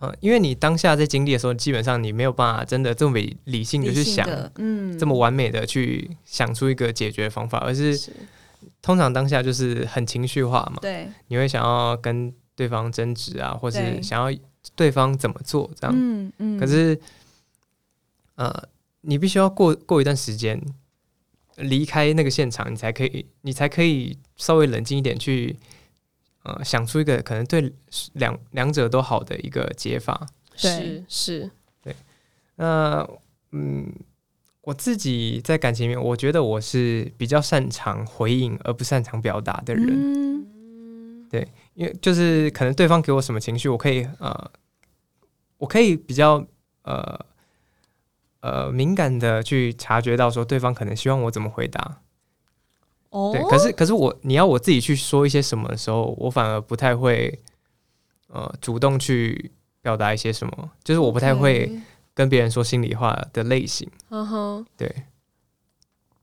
[0.00, 7.98] 嗯，因为你当下在经历的时候，基本上你没有办法真的这么理性的去想，嗯，这么完美的去想出一个解决方法，而是
[8.82, 14.38] 通常当下就是很情绪化嘛，对，你会想要跟对方争执啊，或是想要
[14.74, 16.30] 对方怎么做这样，嗯。
[16.38, 17.00] 嗯，可是，
[18.34, 18.68] 呃，
[19.00, 20.60] 你必须要过过一段时间
[21.56, 25.56] 离开那个现场，你才可以，你才可以稍微冷静一点去。
[26.46, 27.72] 呃，想出一个可能对
[28.12, 31.50] 两两者都好的一个解法，是是，
[31.82, 31.92] 对。
[32.54, 33.04] 那
[33.50, 33.92] 嗯，
[34.60, 39.86] 我自己在感情里面，我觉得我是比较擅长回应而不擅长表达的人。
[39.88, 44.50] 嗯，对，因为就是可能对方给我什么情绪，我可以呃，
[45.58, 46.46] 我可以比较
[46.82, 47.26] 呃
[48.38, 52.02] 呃敏感的去察觉到说对方可能希望我怎么回答。
[53.10, 57.38] 哦，对，可是可是我你要我自己去说一些什么的时候，我反而不太会，
[58.28, 59.50] 呃，主动去
[59.82, 61.70] 表达一些什么，就是我不太会
[62.14, 63.88] 跟别人说心里话的类型。
[64.10, 64.94] 嗯哼，对。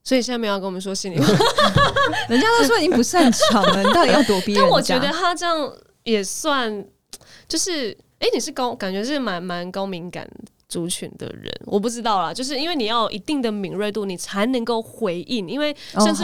[0.06, 1.26] 所以现在没有跟我们说心里话，
[2.28, 4.54] 人家都说已经不擅长了，你到底要躲避？
[4.54, 6.86] 但我觉得他这样也算，
[7.48, 10.30] 就是哎，你是高，感觉是蛮蛮高敏感
[10.67, 16.23] 族群的人，我不知道啦，就是因为你要有一定的敏锐度，你才能够回应，因为甚至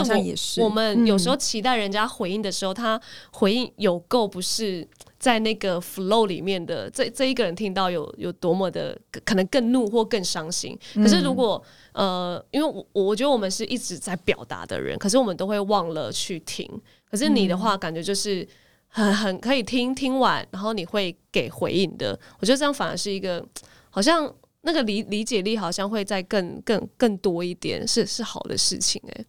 [0.60, 3.00] 我我们有时候期待人家回应的时候，他
[3.32, 4.86] 回应有够不是。
[5.20, 16.66] 在那个 flow 里面的这这一个人听到有有多么的可能更怒或更伤心，可是如果呃，因为我我觉得我们是一直在表达的人，可是我们都会忘了去听。
[17.10, 18.48] 可是你的话，感觉就是
[18.88, 22.18] 很很可以听听完，然后你会给回应的。
[22.38, 23.46] 我觉得这样反而是一个
[23.90, 29.24] 好像那个理理解力好像会再更更更多一点，是是好的事情哎。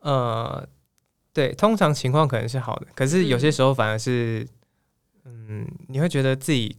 [0.00, 0.68] 呃，
[1.32, 4.46] 对，通常情况可能是好的，可是有些时候反而是。
[5.52, 6.74] 嗯，你会觉得自己，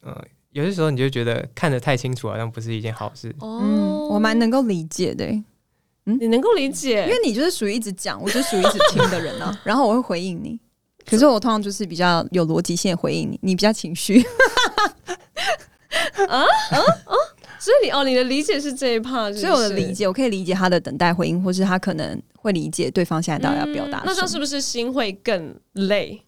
[0.00, 3.34] 呃，有些时候你就觉得看得太清楚，好像不是一件好事。
[3.40, 5.26] 哦，我蛮能够理解的。
[6.06, 9.56] 嗯，你能够理解，因为你就是属于一直讲，我就属于一直听的人啊。
[9.64, 10.58] 然后我会回应你，
[11.04, 14.24] 可是我通常就是比较有逻辑性回应你，你比较情绪。
[16.28, 17.14] 啊啊啊！
[17.58, 24.02] 所以你哦，你的理解是这一 part，所以我的理解，我可以理解他的等待回应，或是他可能会理解对方现在到底要表达。
[24.04, 26.22] 那这样是不是心会更累？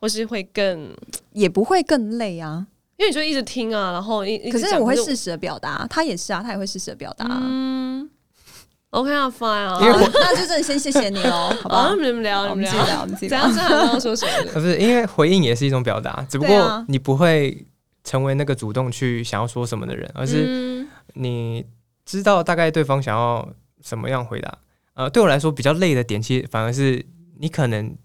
[0.00, 0.88] 或是会更
[1.32, 7.26] 也不会更累啊，因为你就一直听啊，然后一可是我会适时的表达，他也是啊，他也会适时的表达。
[7.28, 8.08] 嗯
[8.88, 11.92] ，OK 啊，Fine 啊，那就真的先谢谢你 喽，好吧？
[11.94, 13.46] 你们聊，你们聊，我们自己聊。
[13.46, 13.68] 怎样？
[13.68, 14.52] 刚刚说什么？
[14.54, 17.66] 不是，因为回应也是一种表达，只不过你不会
[18.04, 21.64] 成为那个主动去想要说什么的人，而是你
[22.04, 23.48] 知道大概对方想要
[23.82, 24.58] 什么样回答。
[24.94, 27.04] 呃，对我来说比较累的点，其实反而是
[27.38, 27.96] 你可能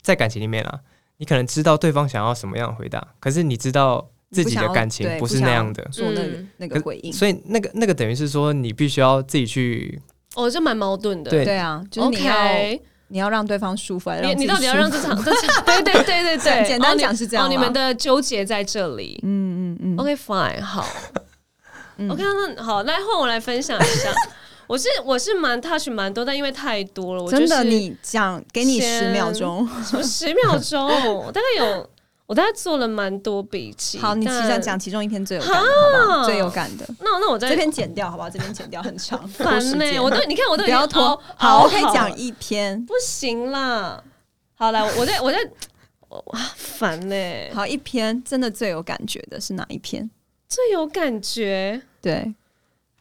[0.00, 0.80] 在感情里面啊。
[1.18, 10.02] 你可能知道对方想要什么样的回答，可是你知道自己的感情不是那样的，做那个那个回应，所以那个那个等于是说你必须要自己去，
[10.34, 11.44] 哦，这蛮矛盾的，对。
[11.44, 12.34] 对啊，就是你要
[13.12, 20.88] 你要让对方舒服，你你到底要让这场这场，对对对对对， 简单讲是这样，你们的纠结在这里，嗯嗯嗯，OK fine 好
[22.08, 24.10] ，OK 那好，来换我来分享一下。
[24.66, 29.68] 我是我是蛮 touch 蛮多，但因为太多了，我真的你讲给你十秒钟，
[30.02, 30.88] 十秒钟，
[31.30, 31.90] 大概有
[32.32, 33.98] 我大概做了蛮多笔记。
[33.98, 36.24] 好，你其实讲其中一篇最有感，好不好？
[36.24, 36.86] 最有感的。
[37.00, 38.30] 那那我在这边剪掉，好不好？
[38.30, 40.00] 这边剪掉很长， 烦呢。
[40.00, 44.02] 我都你看我都不要拖，好，我可以讲一篇，不行啦。
[44.54, 45.38] 好来，我在我在
[46.08, 47.14] 哇烦呢。
[47.52, 50.10] 好，一篇真的最有感觉的是哪一篇？
[50.48, 52.34] 最有感觉，对。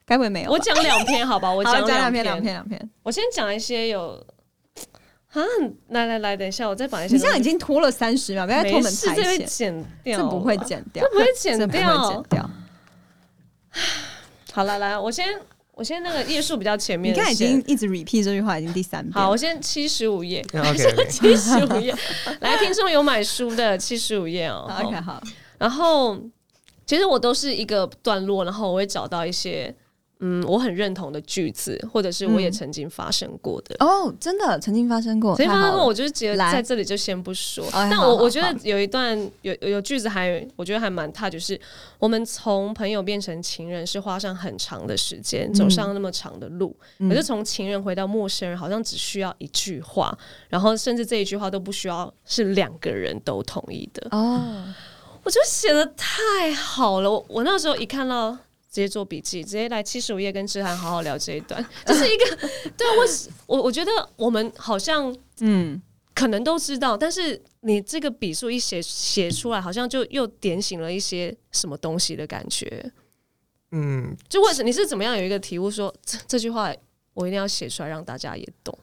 [0.05, 0.51] 该不会没有？
[0.51, 2.89] 我讲两篇，好吧，我 讲两篇，两篇，两篇。
[3.01, 4.21] 我先讲一些有
[5.33, 5.41] 啊，
[5.89, 7.15] 来来来，等一下，我再把一些。
[7.15, 12.49] 你这样已经拖了三十秒，不要拖门台这会剪掉， 这不会剪掉，这不会剪掉， 不会剪掉。
[14.51, 15.27] 好了，来，我先，
[15.73, 17.15] 我先那个页数比较前面。
[17.15, 19.13] 你看，已经一直 repeat 这句话，已经第三遍。
[19.13, 20.43] 好，我先七十五页，
[21.09, 21.95] 七十五页。
[22.41, 24.69] 来，听众有买书的七十五页哦。
[24.83, 25.23] OK，好。
[25.57, 26.19] 然后，
[26.85, 29.73] 其实我都是一个段落，然后我会找到一些。
[30.23, 37.65] 嗯，我很认同的句子，或者是我也曾经发生过的哦，真的曾经发生过，曾经发生过，我就是觉得在这里就先不说。
[37.71, 41.59] 但我我觉得有一段有有句子还我觉得还蛮踏，就是
[41.97, 50.15] 我们从朋友变成情人是花上很长的时间，走上那么长的路，可是从情人回到陌生人，好像只需要一句话，
[50.49, 54.39] 然后甚至这一句话都不需要是两个人都同意的哦。
[55.23, 58.37] 我觉得写的太好了，我我那时候一看到。
[58.71, 62.37] 直接做笔记，直接来七十五页跟志涵好好聊这一段， 这是一个
[62.77, 63.05] 对我
[63.45, 65.79] 我我觉得我们好像嗯
[66.15, 72.89] 可能都知道，但是你这个笔数一写写出来，好像就又点醒了一些什么东西的感觉。
[73.71, 76.73] 嗯，就为什你是怎么样有一个体悟说这这句话
[77.13, 78.77] 我一定要写出来让大家也懂？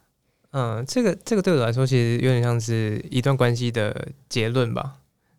[0.51, 4.97] 嗯，这个这个对我来说其实有点像是一段关系的结论吧。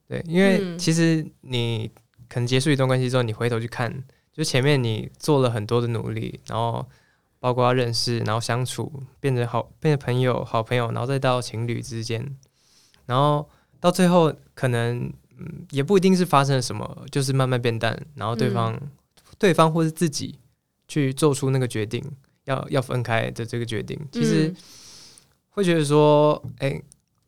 [0.09, 1.89] 对，因为其实你
[2.29, 4.03] 可能结束一段关系之后，你回头去看。
[4.41, 6.89] 就前面你做了很多的努力，然后
[7.41, 12.27] 包括认识，然后相处，变成好，变成朋友，好朋友，然后再到情侣之间，
[13.05, 13.47] 然后
[13.81, 18.81] 到最后可能嗯也不一定是发生了什么，就是慢慢变淡，然后对方
[19.39, 20.39] 对方或是自己
[20.89, 22.03] 去做出那个决定，
[22.45, 24.55] 要要分开的这个决定，其实
[25.51, 26.81] 会觉得说，哎，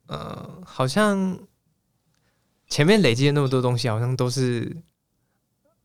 [0.07, 1.39] 呃，好像
[2.69, 4.75] 前面累积的那么多东西，好像都是。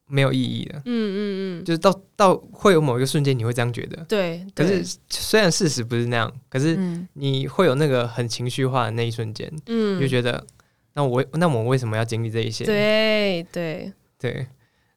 [0.07, 0.77] 没有意义的。
[0.79, 4.03] 嗯嗯嗯，就是到到会有某一个瞬间，你会这样觉得。
[4.05, 6.79] 对，可是虽然事实不是那样，可是
[7.13, 10.45] 你会有那个很情绪化的那一瞬间，嗯，就觉得
[10.93, 12.63] 那我那我为什么要经历这一些？
[12.65, 14.47] 对对对，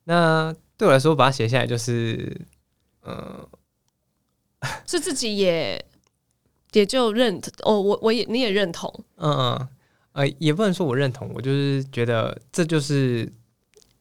[0.04, 2.40] 那对我来说，把它写下来就是，
[3.02, 3.48] 呃，
[4.86, 5.84] 是自己也
[6.72, 9.68] 也就认哦，我我也你也认同，嗯嗯，
[10.12, 13.30] 呃，也不能说我认同，我就是觉得这就是。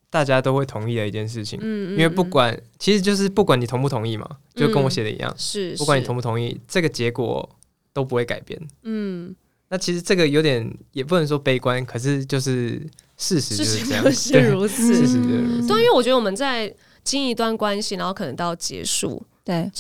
[0.10, 7.48] 大家都会同意的一件事情，嗯因为不管，其实就是不管你同不同意嘛，就跟我写的一样，是不管你同不同意，这个结果
[7.94, 8.60] 都不会改变。
[8.84, 9.36] 嗯，
[9.68, 12.82] 那其实这个有点也不能说悲观，可是就是
[13.18, 15.68] 事实就是这样，是如此，事实就是如此。
[15.68, 19.72] 对，因为我觉得我们在经一段关系，然后可能到结束，对，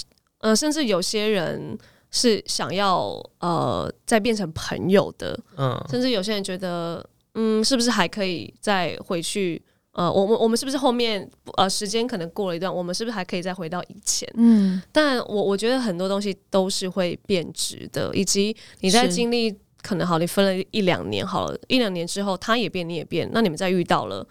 [0.41, 1.75] 呃，甚至有些人
[2.11, 7.03] 是想要呃再变成朋友的，嗯，甚至有些人觉得，
[7.33, 9.59] 嗯，是不是还可以再回去？
[9.99, 14.25] 呃，我们我们是不是后面呃时间可能过了一段，我们是不是还可以再回到以前？
[14.35, 24.25] 嗯，但我我觉得很多东西都是会变质的，以及你在经历可能好，你分了一两年好了，一两年之后他也变，你也变，那你们再遇到了，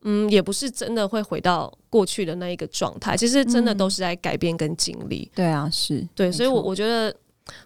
[0.00, 5.30] 嗯，也不是真的会回到过去的那一个状态，其实真的都是在改变跟经历。
[5.36, 7.14] 对啊，是对，所以，我我觉得，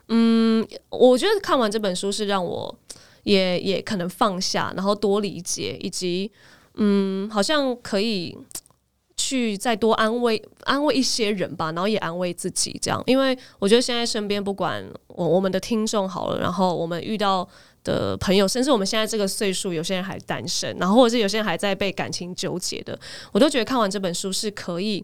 [0.09, 2.79] 嗯，我觉得看完这本书是让我
[3.23, 6.31] 也也可能放下，然后多理解，以及。
[6.77, 8.37] 嗯，好像可以
[9.17, 17.49] 去再多安慰安慰一些人吧，然后也安慰自己这样，因为我觉得现在身边不管我我们的听众好了，然后我们遇到
[17.83, 22.99] 的朋友，甚至我们现在这个岁数，有些人还单身，然后或者是有些人还在被感情纠结的，
[23.33, 25.03] 我都觉得看完这本书是可以，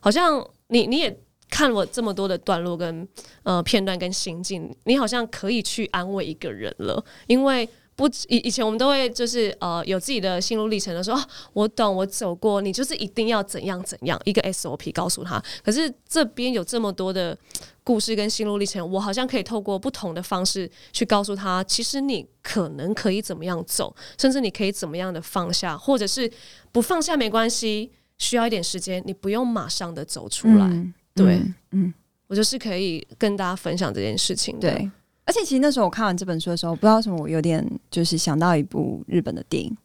[0.00, 3.06] 好像你你也看了这么多的段落跟
[3.42, 7.68] 呃片段跟心境，你好像可以去安慰一个人了，因为。
[8.00, 11.22] 不以以前我们都会就是呃有自己的心路历程的时候，
[11.52, 15.38] 我懂我走过，你就是一定要怎样怎样一个 SOP 告诉他。
[15.62, 17.36] 可是这边有这么多的
[17.84, 26.30] 故事跟心路历程，我好像可以透过不同的方式去告诉他，其实你可能可以怎么样走，甚至你可以怎么样的放下，或者是
[26.72, 30.66] 不放下没关系，需要一点时间，你不用马上的走出来。
[31.14, 31.38] 对，
[31.72, 31.92] 嗯，
[32.28, 34.58] 我就是可以跟大家分享这件事情。
[34.58, 34.90] 对。
[35.30, 39.76] 而且其实那时候我看完这本书的时候，不知道什么我有点就是想到一部日本的电影，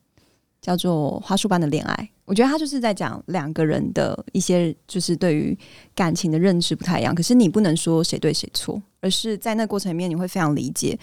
[0.60, 1.94] 叫做《花束般的恋爱》。
[2.26, 5.56] 我觉得他就是在讲两个人的一些就是对于
[5.94, 7.14] 感情的认知不太一样。
[7.14, 10.98] 可是你不能说谁对谁错，而是在那过程里面你会非常理解，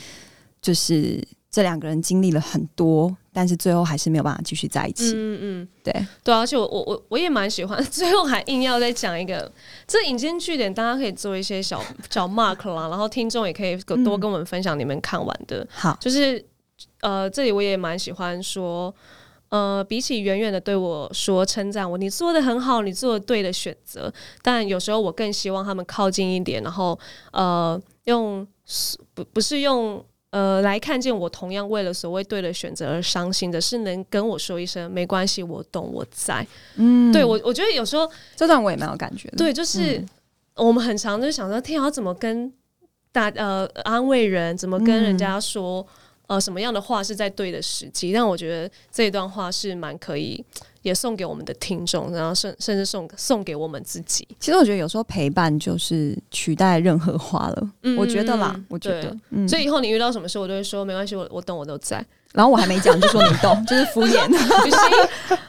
[0.61, 3.17] 就是这两个人经历了很多。
[3.33, 5.13] 但是最后还是没有办法继续在一起。
[5.15, 9.51] 嗯嗯，对对，而且我我我我也蛮喜欢， 最后还硬要再讲一个
[9.87, 15.67] 这引经据典，大家可以做一些小 小 mark 啦，然后听众也可以多跟我们分享你们看完的。
[15.71, 16.45] 好，就是
[17.01, 18.95] 呃，这里我也蛮喜欢说，
[19.49, 24.13] 呃，比起远远的对我说称赞我，你做的很好，你做的对的选择，
[24.43, 26.99] 但有时候我更希望他们靠近一点，然后
[27.33, 28.47] 呃，用
[29.15, 30.05] 不不是用。
[30.33, 36.45] 呃，来看见我同样为了所谓对的选择而伤心的，是能跟我说一声没关系，我懂，我在。
[36.77, 39.37] 嗯，对我，我觉得有时候这段我也蛮有感觉的。
[39.37, 40.03] 对，就是
[40.55, 42.51] 我们很常就想说，天要怎么跟
[43.13, 45.87] 大呃安慰人，怎么跟人家说
[46.29, 48.11] 呃什么样的话是在对的时机。
[48.11, 50.43] 但我觉得这一段话是蛮可以。
[50.83, 54.27] 也送给我们的听众，然后甚甚至送送给我们自己。
[54.39, 57.71] 其实我觉得有时候陪伴就是取代任何话了。
[57.83, 59.17] 嗯，我觉得啦，我觉得。
[59.49, 62.05] 所以以后你遇到什么事，我都会说没关系，我我懂，我都在。
[62.33, 64.27] 然后我还没讲，就说你懂，就是敷衍。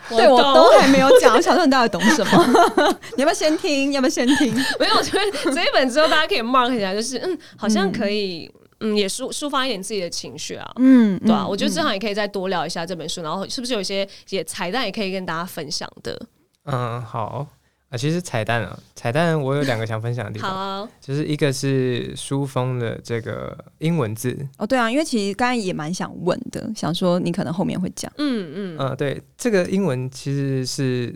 [0.09, 2.45] 对我都还没有讲，我想说你到底懂什么？
[3.15, 3.93] 你要不要先听？
[3.93, 4.53] 要不要先听？
[4.77, 8.51] 没有，我觉得这一本之后大家可以 mark 一下，就是嗯，好像可以。
[8.53, 8.59] 嗯，
[8.95, 16.19] 也抒抒发一点自己的情绪啊，嗯，对啊，我觉得正好也可以再多聊一下这本书，然后是不是有一些也彩蛋也可以跟大家分享的？
[16.65, 17.47] 嗯，好。
[17.89, 20.31] 啊，其实彩蛋啊，彩蛋我有两个想分享的。
[20.31, 24.35] 地方，好，就是一个是书封的这个英文字。
[24.57, 28.77] 哦，对啊，因为其实刚才也蛮想问的，想说你可能后面会讲，嗯嗯。
[28.79, 31.15] 嗯，对，这个英文其实是。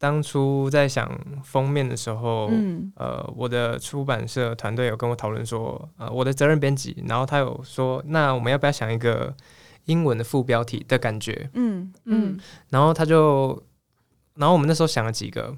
[0.00, 1.06] 当初在想
[1.44, 9.36] 封面的时候，嗯，呃，我的出版社团队有跟我讨论说，呃，我的责任编辑，然后他有说，那我们要不要想一个
[9.84, 11.50] 英文的副标题的感觉？
[11.52, 12.38] 嗯嗯，
[12.70, 13.62] 然后他就，
[14.36, 15.54] 然后我们那时候想了几个，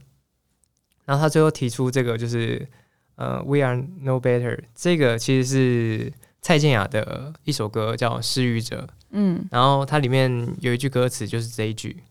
[1.05, 2.69] 然后他最后提出这个，就是
[3.15, 12.03] 呃，We are no better，这个其实是蔡健雅的一首歌，叫《失语者》，嗯，然后它里面有一句歌词就是这一句。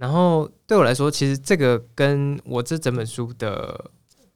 [0.00, 3.90] 然后对我来说，其实这个跟我这整本书的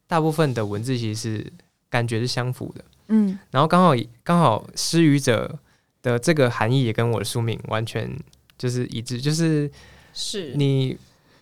[0.07, 1.53] 大部分的文字其实是
[1.89, 3.39] 感觉是相符的，嗯。
[3.51, 5.59] 然后刚好刚好失语者
[6.03, 8.15] 的这个含义也跟我的书名完全
[8.59, 9.71] 就是一致，就是
[10.13, 10.99] 是你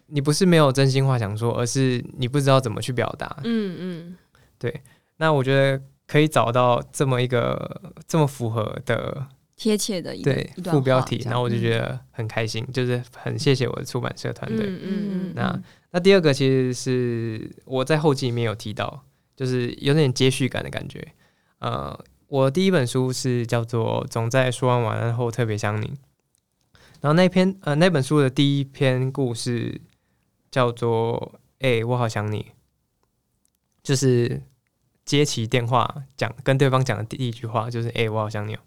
[0.06, 3.36] 你不是没有真心话想说，而是你不知道怎么去表达。
[3.42, 4.16] 嗯嗯，
[4.56, 4.82] 对。
[5.16, 9.26] 那我觉得可以找到这么一个这么符合的
[9.62, 14.66] 贴切的一个对副标题，然后我就觉得很开心，就是很谢谢我的出版社团队。
[14.66, 19.04] 嗯嗯嗯，那那第二个其实是我在后记里面有提到，
[19.36, 21.06] 就是有点接续感的感觉。
[21.60, 21.96] 呃，
[22.26, 25.86] 我第一本书是叫做《总在说完晚安后特别想你》，
[27.00, 29.80] 然后那篇呃那本书的第一篇故事
[30.50, 32.46] 叫做“哎、我好想你”，
[33.80, 34.42] 就是
[35.04, 38.58] 接起电话讲跟对方讲的第一句话就是“哎、我好想你、哦”。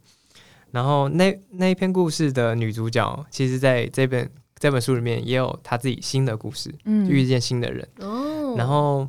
[0.75, 7.87] 然后那那一篇故事的女主角，其实在这本这本书里面也有她自己新的故事，嗯遇见新的人。
[8.01, 9.07] 哦，然后，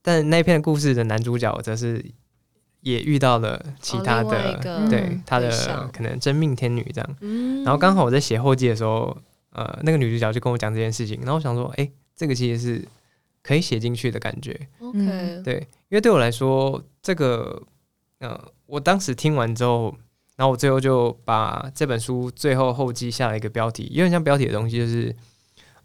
[0.00, 2.02] 但那篇故事的男主角则是
[2.80, 5.50] 也遇到了其他的，对嗯他的
[5.92, 7.16] 可能真命天女这样。
[7.20, 9.14] 嗯，然后刚好我在写后记的时候，
[9.50, 11.86] 呃，那个女主角就跟我讲这件事情，然后我想说，哎、
[12.16, 12.88] 这个其实是
[13.42, 14.58] 可以写进去的感觉。
[14.78, 15.56] OK，对，
[15.90, 17.62] 因为对我来说，这个
[18.20, 19.94] 呃，我当时听完之后，
[20.36, 25.14] 然后我最后就把这本书最后后记下了一个标题，有点像标题的东西，就是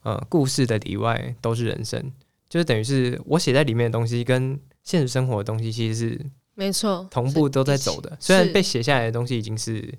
[0.03, 2.11] 呃，故事的里外都是人生，
[2.49, 6.25] 就是等于是我写在里面的东西跟现实生活的东西其实是
[6.55, 8.17] 没错，同步都在走的。
[8.19, 9.93] 虽然被写下来的东西已经是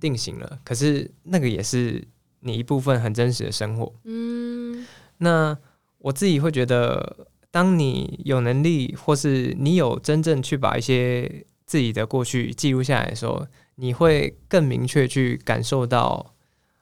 [0.00, 2.02] 定型了，可是那个也是
[2.40, 3.92] 你一部分很真实的生活。
[4.04, 4.86] 嗯
[5.18, 5.56] 那
[5.98, 13.46] 我自己会觉得，当你有能力，或是你有真正去把一些自己的过去记录下来的时候，
[13.76, 16.34] 你会更明确去感受到，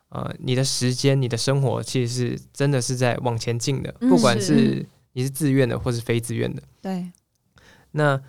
[0.09, 6.61] 呃，你的时间、你的生活其实是真的是在往前进的，嗯不管是是你是自愿的或是非自愿的。
[6.83, 7.09] 对，
[7.93, 8.21] 那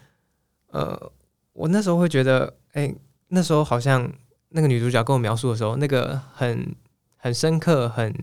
[0.67, 1.11] 呃，
[1.53, 2.93] 我那时候会觉得，哎、
[3.29, 4.07] 那时候好像
[4.49, 6.75] 那个女主角跟我描述的时候，那个很
[7.17, 8.13] 很深刻、很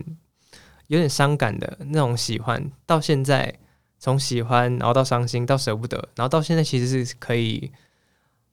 [0.87, 3.53] 有点伤感的那种喜欢，到现在
[3.97, 7.69] 从喜欢，然后到伤心，到舍不得，然后到现在其实是可以。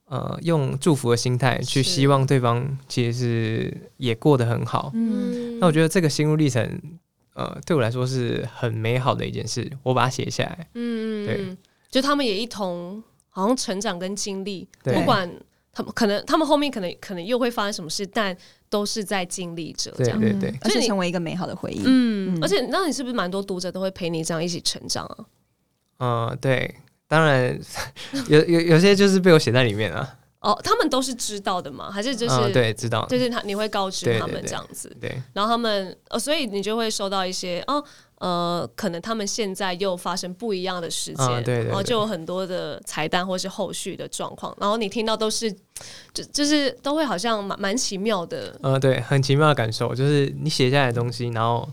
[0.07, 4.93] 呃，用祝福的心态去希望对方其实是也过得很好。
[4.95, 6.81] 嗯，嗯，那我觉得这个心路历程，
[7.35, 9.69] 呃，对我来说是很美好的一件事。
[9.83, 11.59] 我把它写下来，嗯，对嗯，
[11.91, 15.29] 就他们也一同好像成长跟经历，对不管
[15.73, 18.37] 他们可能他们后面可能可能又会发生什么事，但
[18.71, 20.21] 都是在经历着这样。
[20.21, 21.83] 对对而且成为一个美好的回忆。
[21.85, 25.27] 嗯，嗯而且那你是不是蛮多读者都会陪你这样一起成长啊？
[25.99, 26.73] 嗯、对，
[27.09, 27.59] 当然
[28.29, 31.91] 有有有些就是被我写在里面啊，哦，他们都是知道的吗？
[31.91, 37.83] 还是就是、嗯，对，知道，就是他你会告知他们这样子，对，然后他们呃，所以你就会收到一些哦。
[38.19, 45.53] 呃，可能他们现在又发生不一样的事件，嗯对对然后就有很多的彩蛋或是后续的状况，然后你听到都是，
[46.15, 51.69] 就就是都会好像蛮蛮奇妙的，呃，对，很奇妙的感受，就是你写下来的东西，然后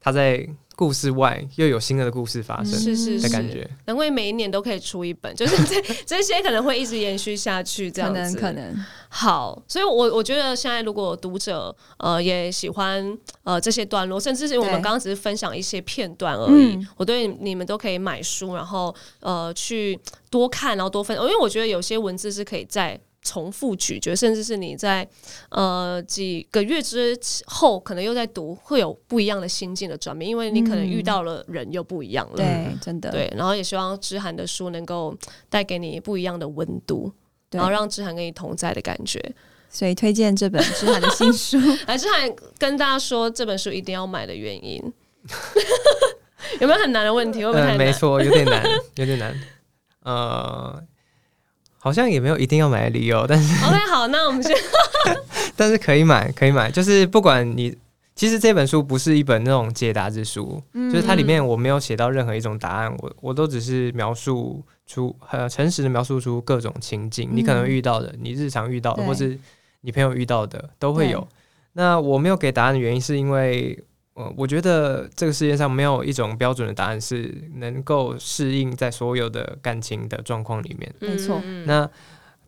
[0.00, 0.48] 它在
[0.80, 3.20] 故事外又有新的故事发生是是是。
[3.20, 8.18] 的感觉，难怪每一年都可以出一本，就是这 这些可能会一直延续下去，这样子。
[8.18, 8.74] 能可能，
[9.10, 13.14] 好，所以我我觉得现在如果读者呃也喜欢
[13.44, 16.88] 呃这些段落，甚至是我们刚刚只是分享一些片段而已，嗯。
[16.96, 20.00] 我对你们都可以买书，然后呃去
[20.30, 25.06] 多看，然后多分，因为我觉得有些文字是可以再重复咀嚼，甚至是你在
[25.50, 32.36] 呃几个月之后可能又在读，会有不一样的心境的转变，因为你可能遇到了人又不一样了。
[32.36, 35.16] 对，真的，对，然后也希望知涵的书能够
[35.48, 37.12] 带给你不一样的温度，
[37.50, 39.20] 然后让知涵跟你同在的感觉。
[39.72, 41.56] 所以推荐这本知涵的新书。
[41.86, 44.82] 来， 知涵跟大家说这本书一定要买的原因，
[46.60, 47.44] 有没有很难的问题？
[47.44, 47.78] 会不会太呃，难？
[47.78, 48.64] 没错，有点难，
[48.96, 49.40] 有点难，
[50.02, 50.82] 呃，
[51.80, 54.54] 好像也没有一定要买的理由， 但是 OK，好，那我们先
[55.56, 57.76] 但是可以买，可以买，就是不管你。
[58.16, 69.38] 其实这本书不是一本那种解答之书，就是它里面我没有写到任何一种答案，我我都只是描述出呃诚实的描述出各种情境，你可能遇到的，你日常遇到的，或是
[69.80, 71.26] 你朋友遇到的都会有。
[71.72, 73.78] 那我没有给答案的原因是因为，
[74.14, 80.92] 呃，我觉得这个世界上没有一种标准的答案是能够适应在所有的感情的状况里面。
[80.98, 81.88] 没错嗯那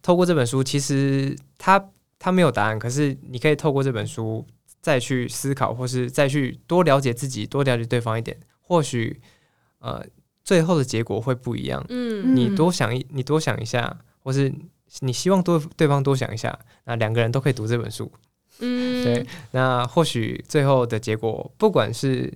[0.02, 1.82] 透过这本书，其实它
[2.18, 4.44] 它没有答案，可是你可以透过这本书
[4.80, 9.20] 再去思考，或是再去多了解自己，多了解对方一点，或许
[9.78, 10.04] 呃
[10.44, 11.84] 最后的结果会不一样。
[11.88, 14.52] 嗯你多想一，你多想一下，或是
[15.00, 18.10] 你希望多对方多想一下，那两个人都可以读这本书。
[18.62, 22.32] 嗯，对，那或许最后的结果，不管是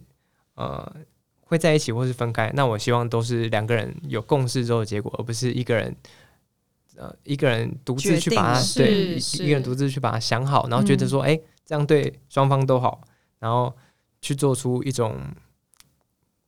[0.56, 0.92] 呃
[1.40, 5.94] 会在一起或是分开，那我希望都是两个人有共识之后的结果，而不是一个人
[6.96, 11.08] 呃一个人独自去把它对一一个人独自去把它想好，然后觉得嗯。
[11.08, 13.00] 说，哎、这样对双方都好，
[13.38, 13.72] 然后
[14.20, 15.16] 去做出一种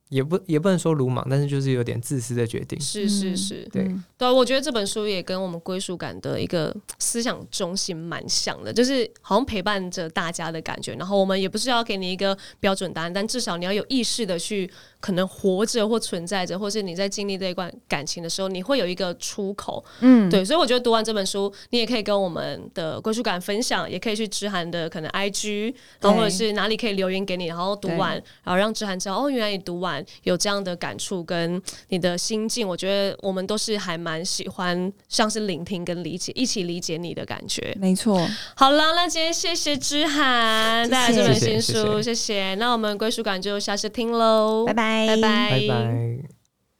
[0.09, 2.79] 也不也不能说鲁莽，但是就是有点自私的决定。
[2.81, 10.93] 是是是，对对，我觉得这本书也跟我们归属感的一个思想中心蛮像的，就是好像陪伴着大家的感觉。
[10.95, 14.69] 然后我们也不是要给你一个标准答案，但至少你要有意识的去
[14.99, 19.83] 可能活着或存在着，或是你在经历这一段感情的时候，你会有一个出口。
[20.01, 30.05] 嗯，对，所以我觉得读完这本书，你也可以跟我们的归属感分享，也可以去知涵的可能 IG，然后或者是哪里可以留言给你，然后读完，然后让知涵知道哦，原来你读完。
[30.23, 37.75] 有这样的感触跟你的心境，我觉得我们都是还蛮喜欢，像是聆听跟理解，一起理解你的感觉。
[37.79, 38.27] 没错。
[38.55, 42.55] 好了，那今天谢谢知涵带来这本新书，谢谢。
[42.55, 46.38] 那我们归属感就下次听喽，拜拜，拜拜，拜拜。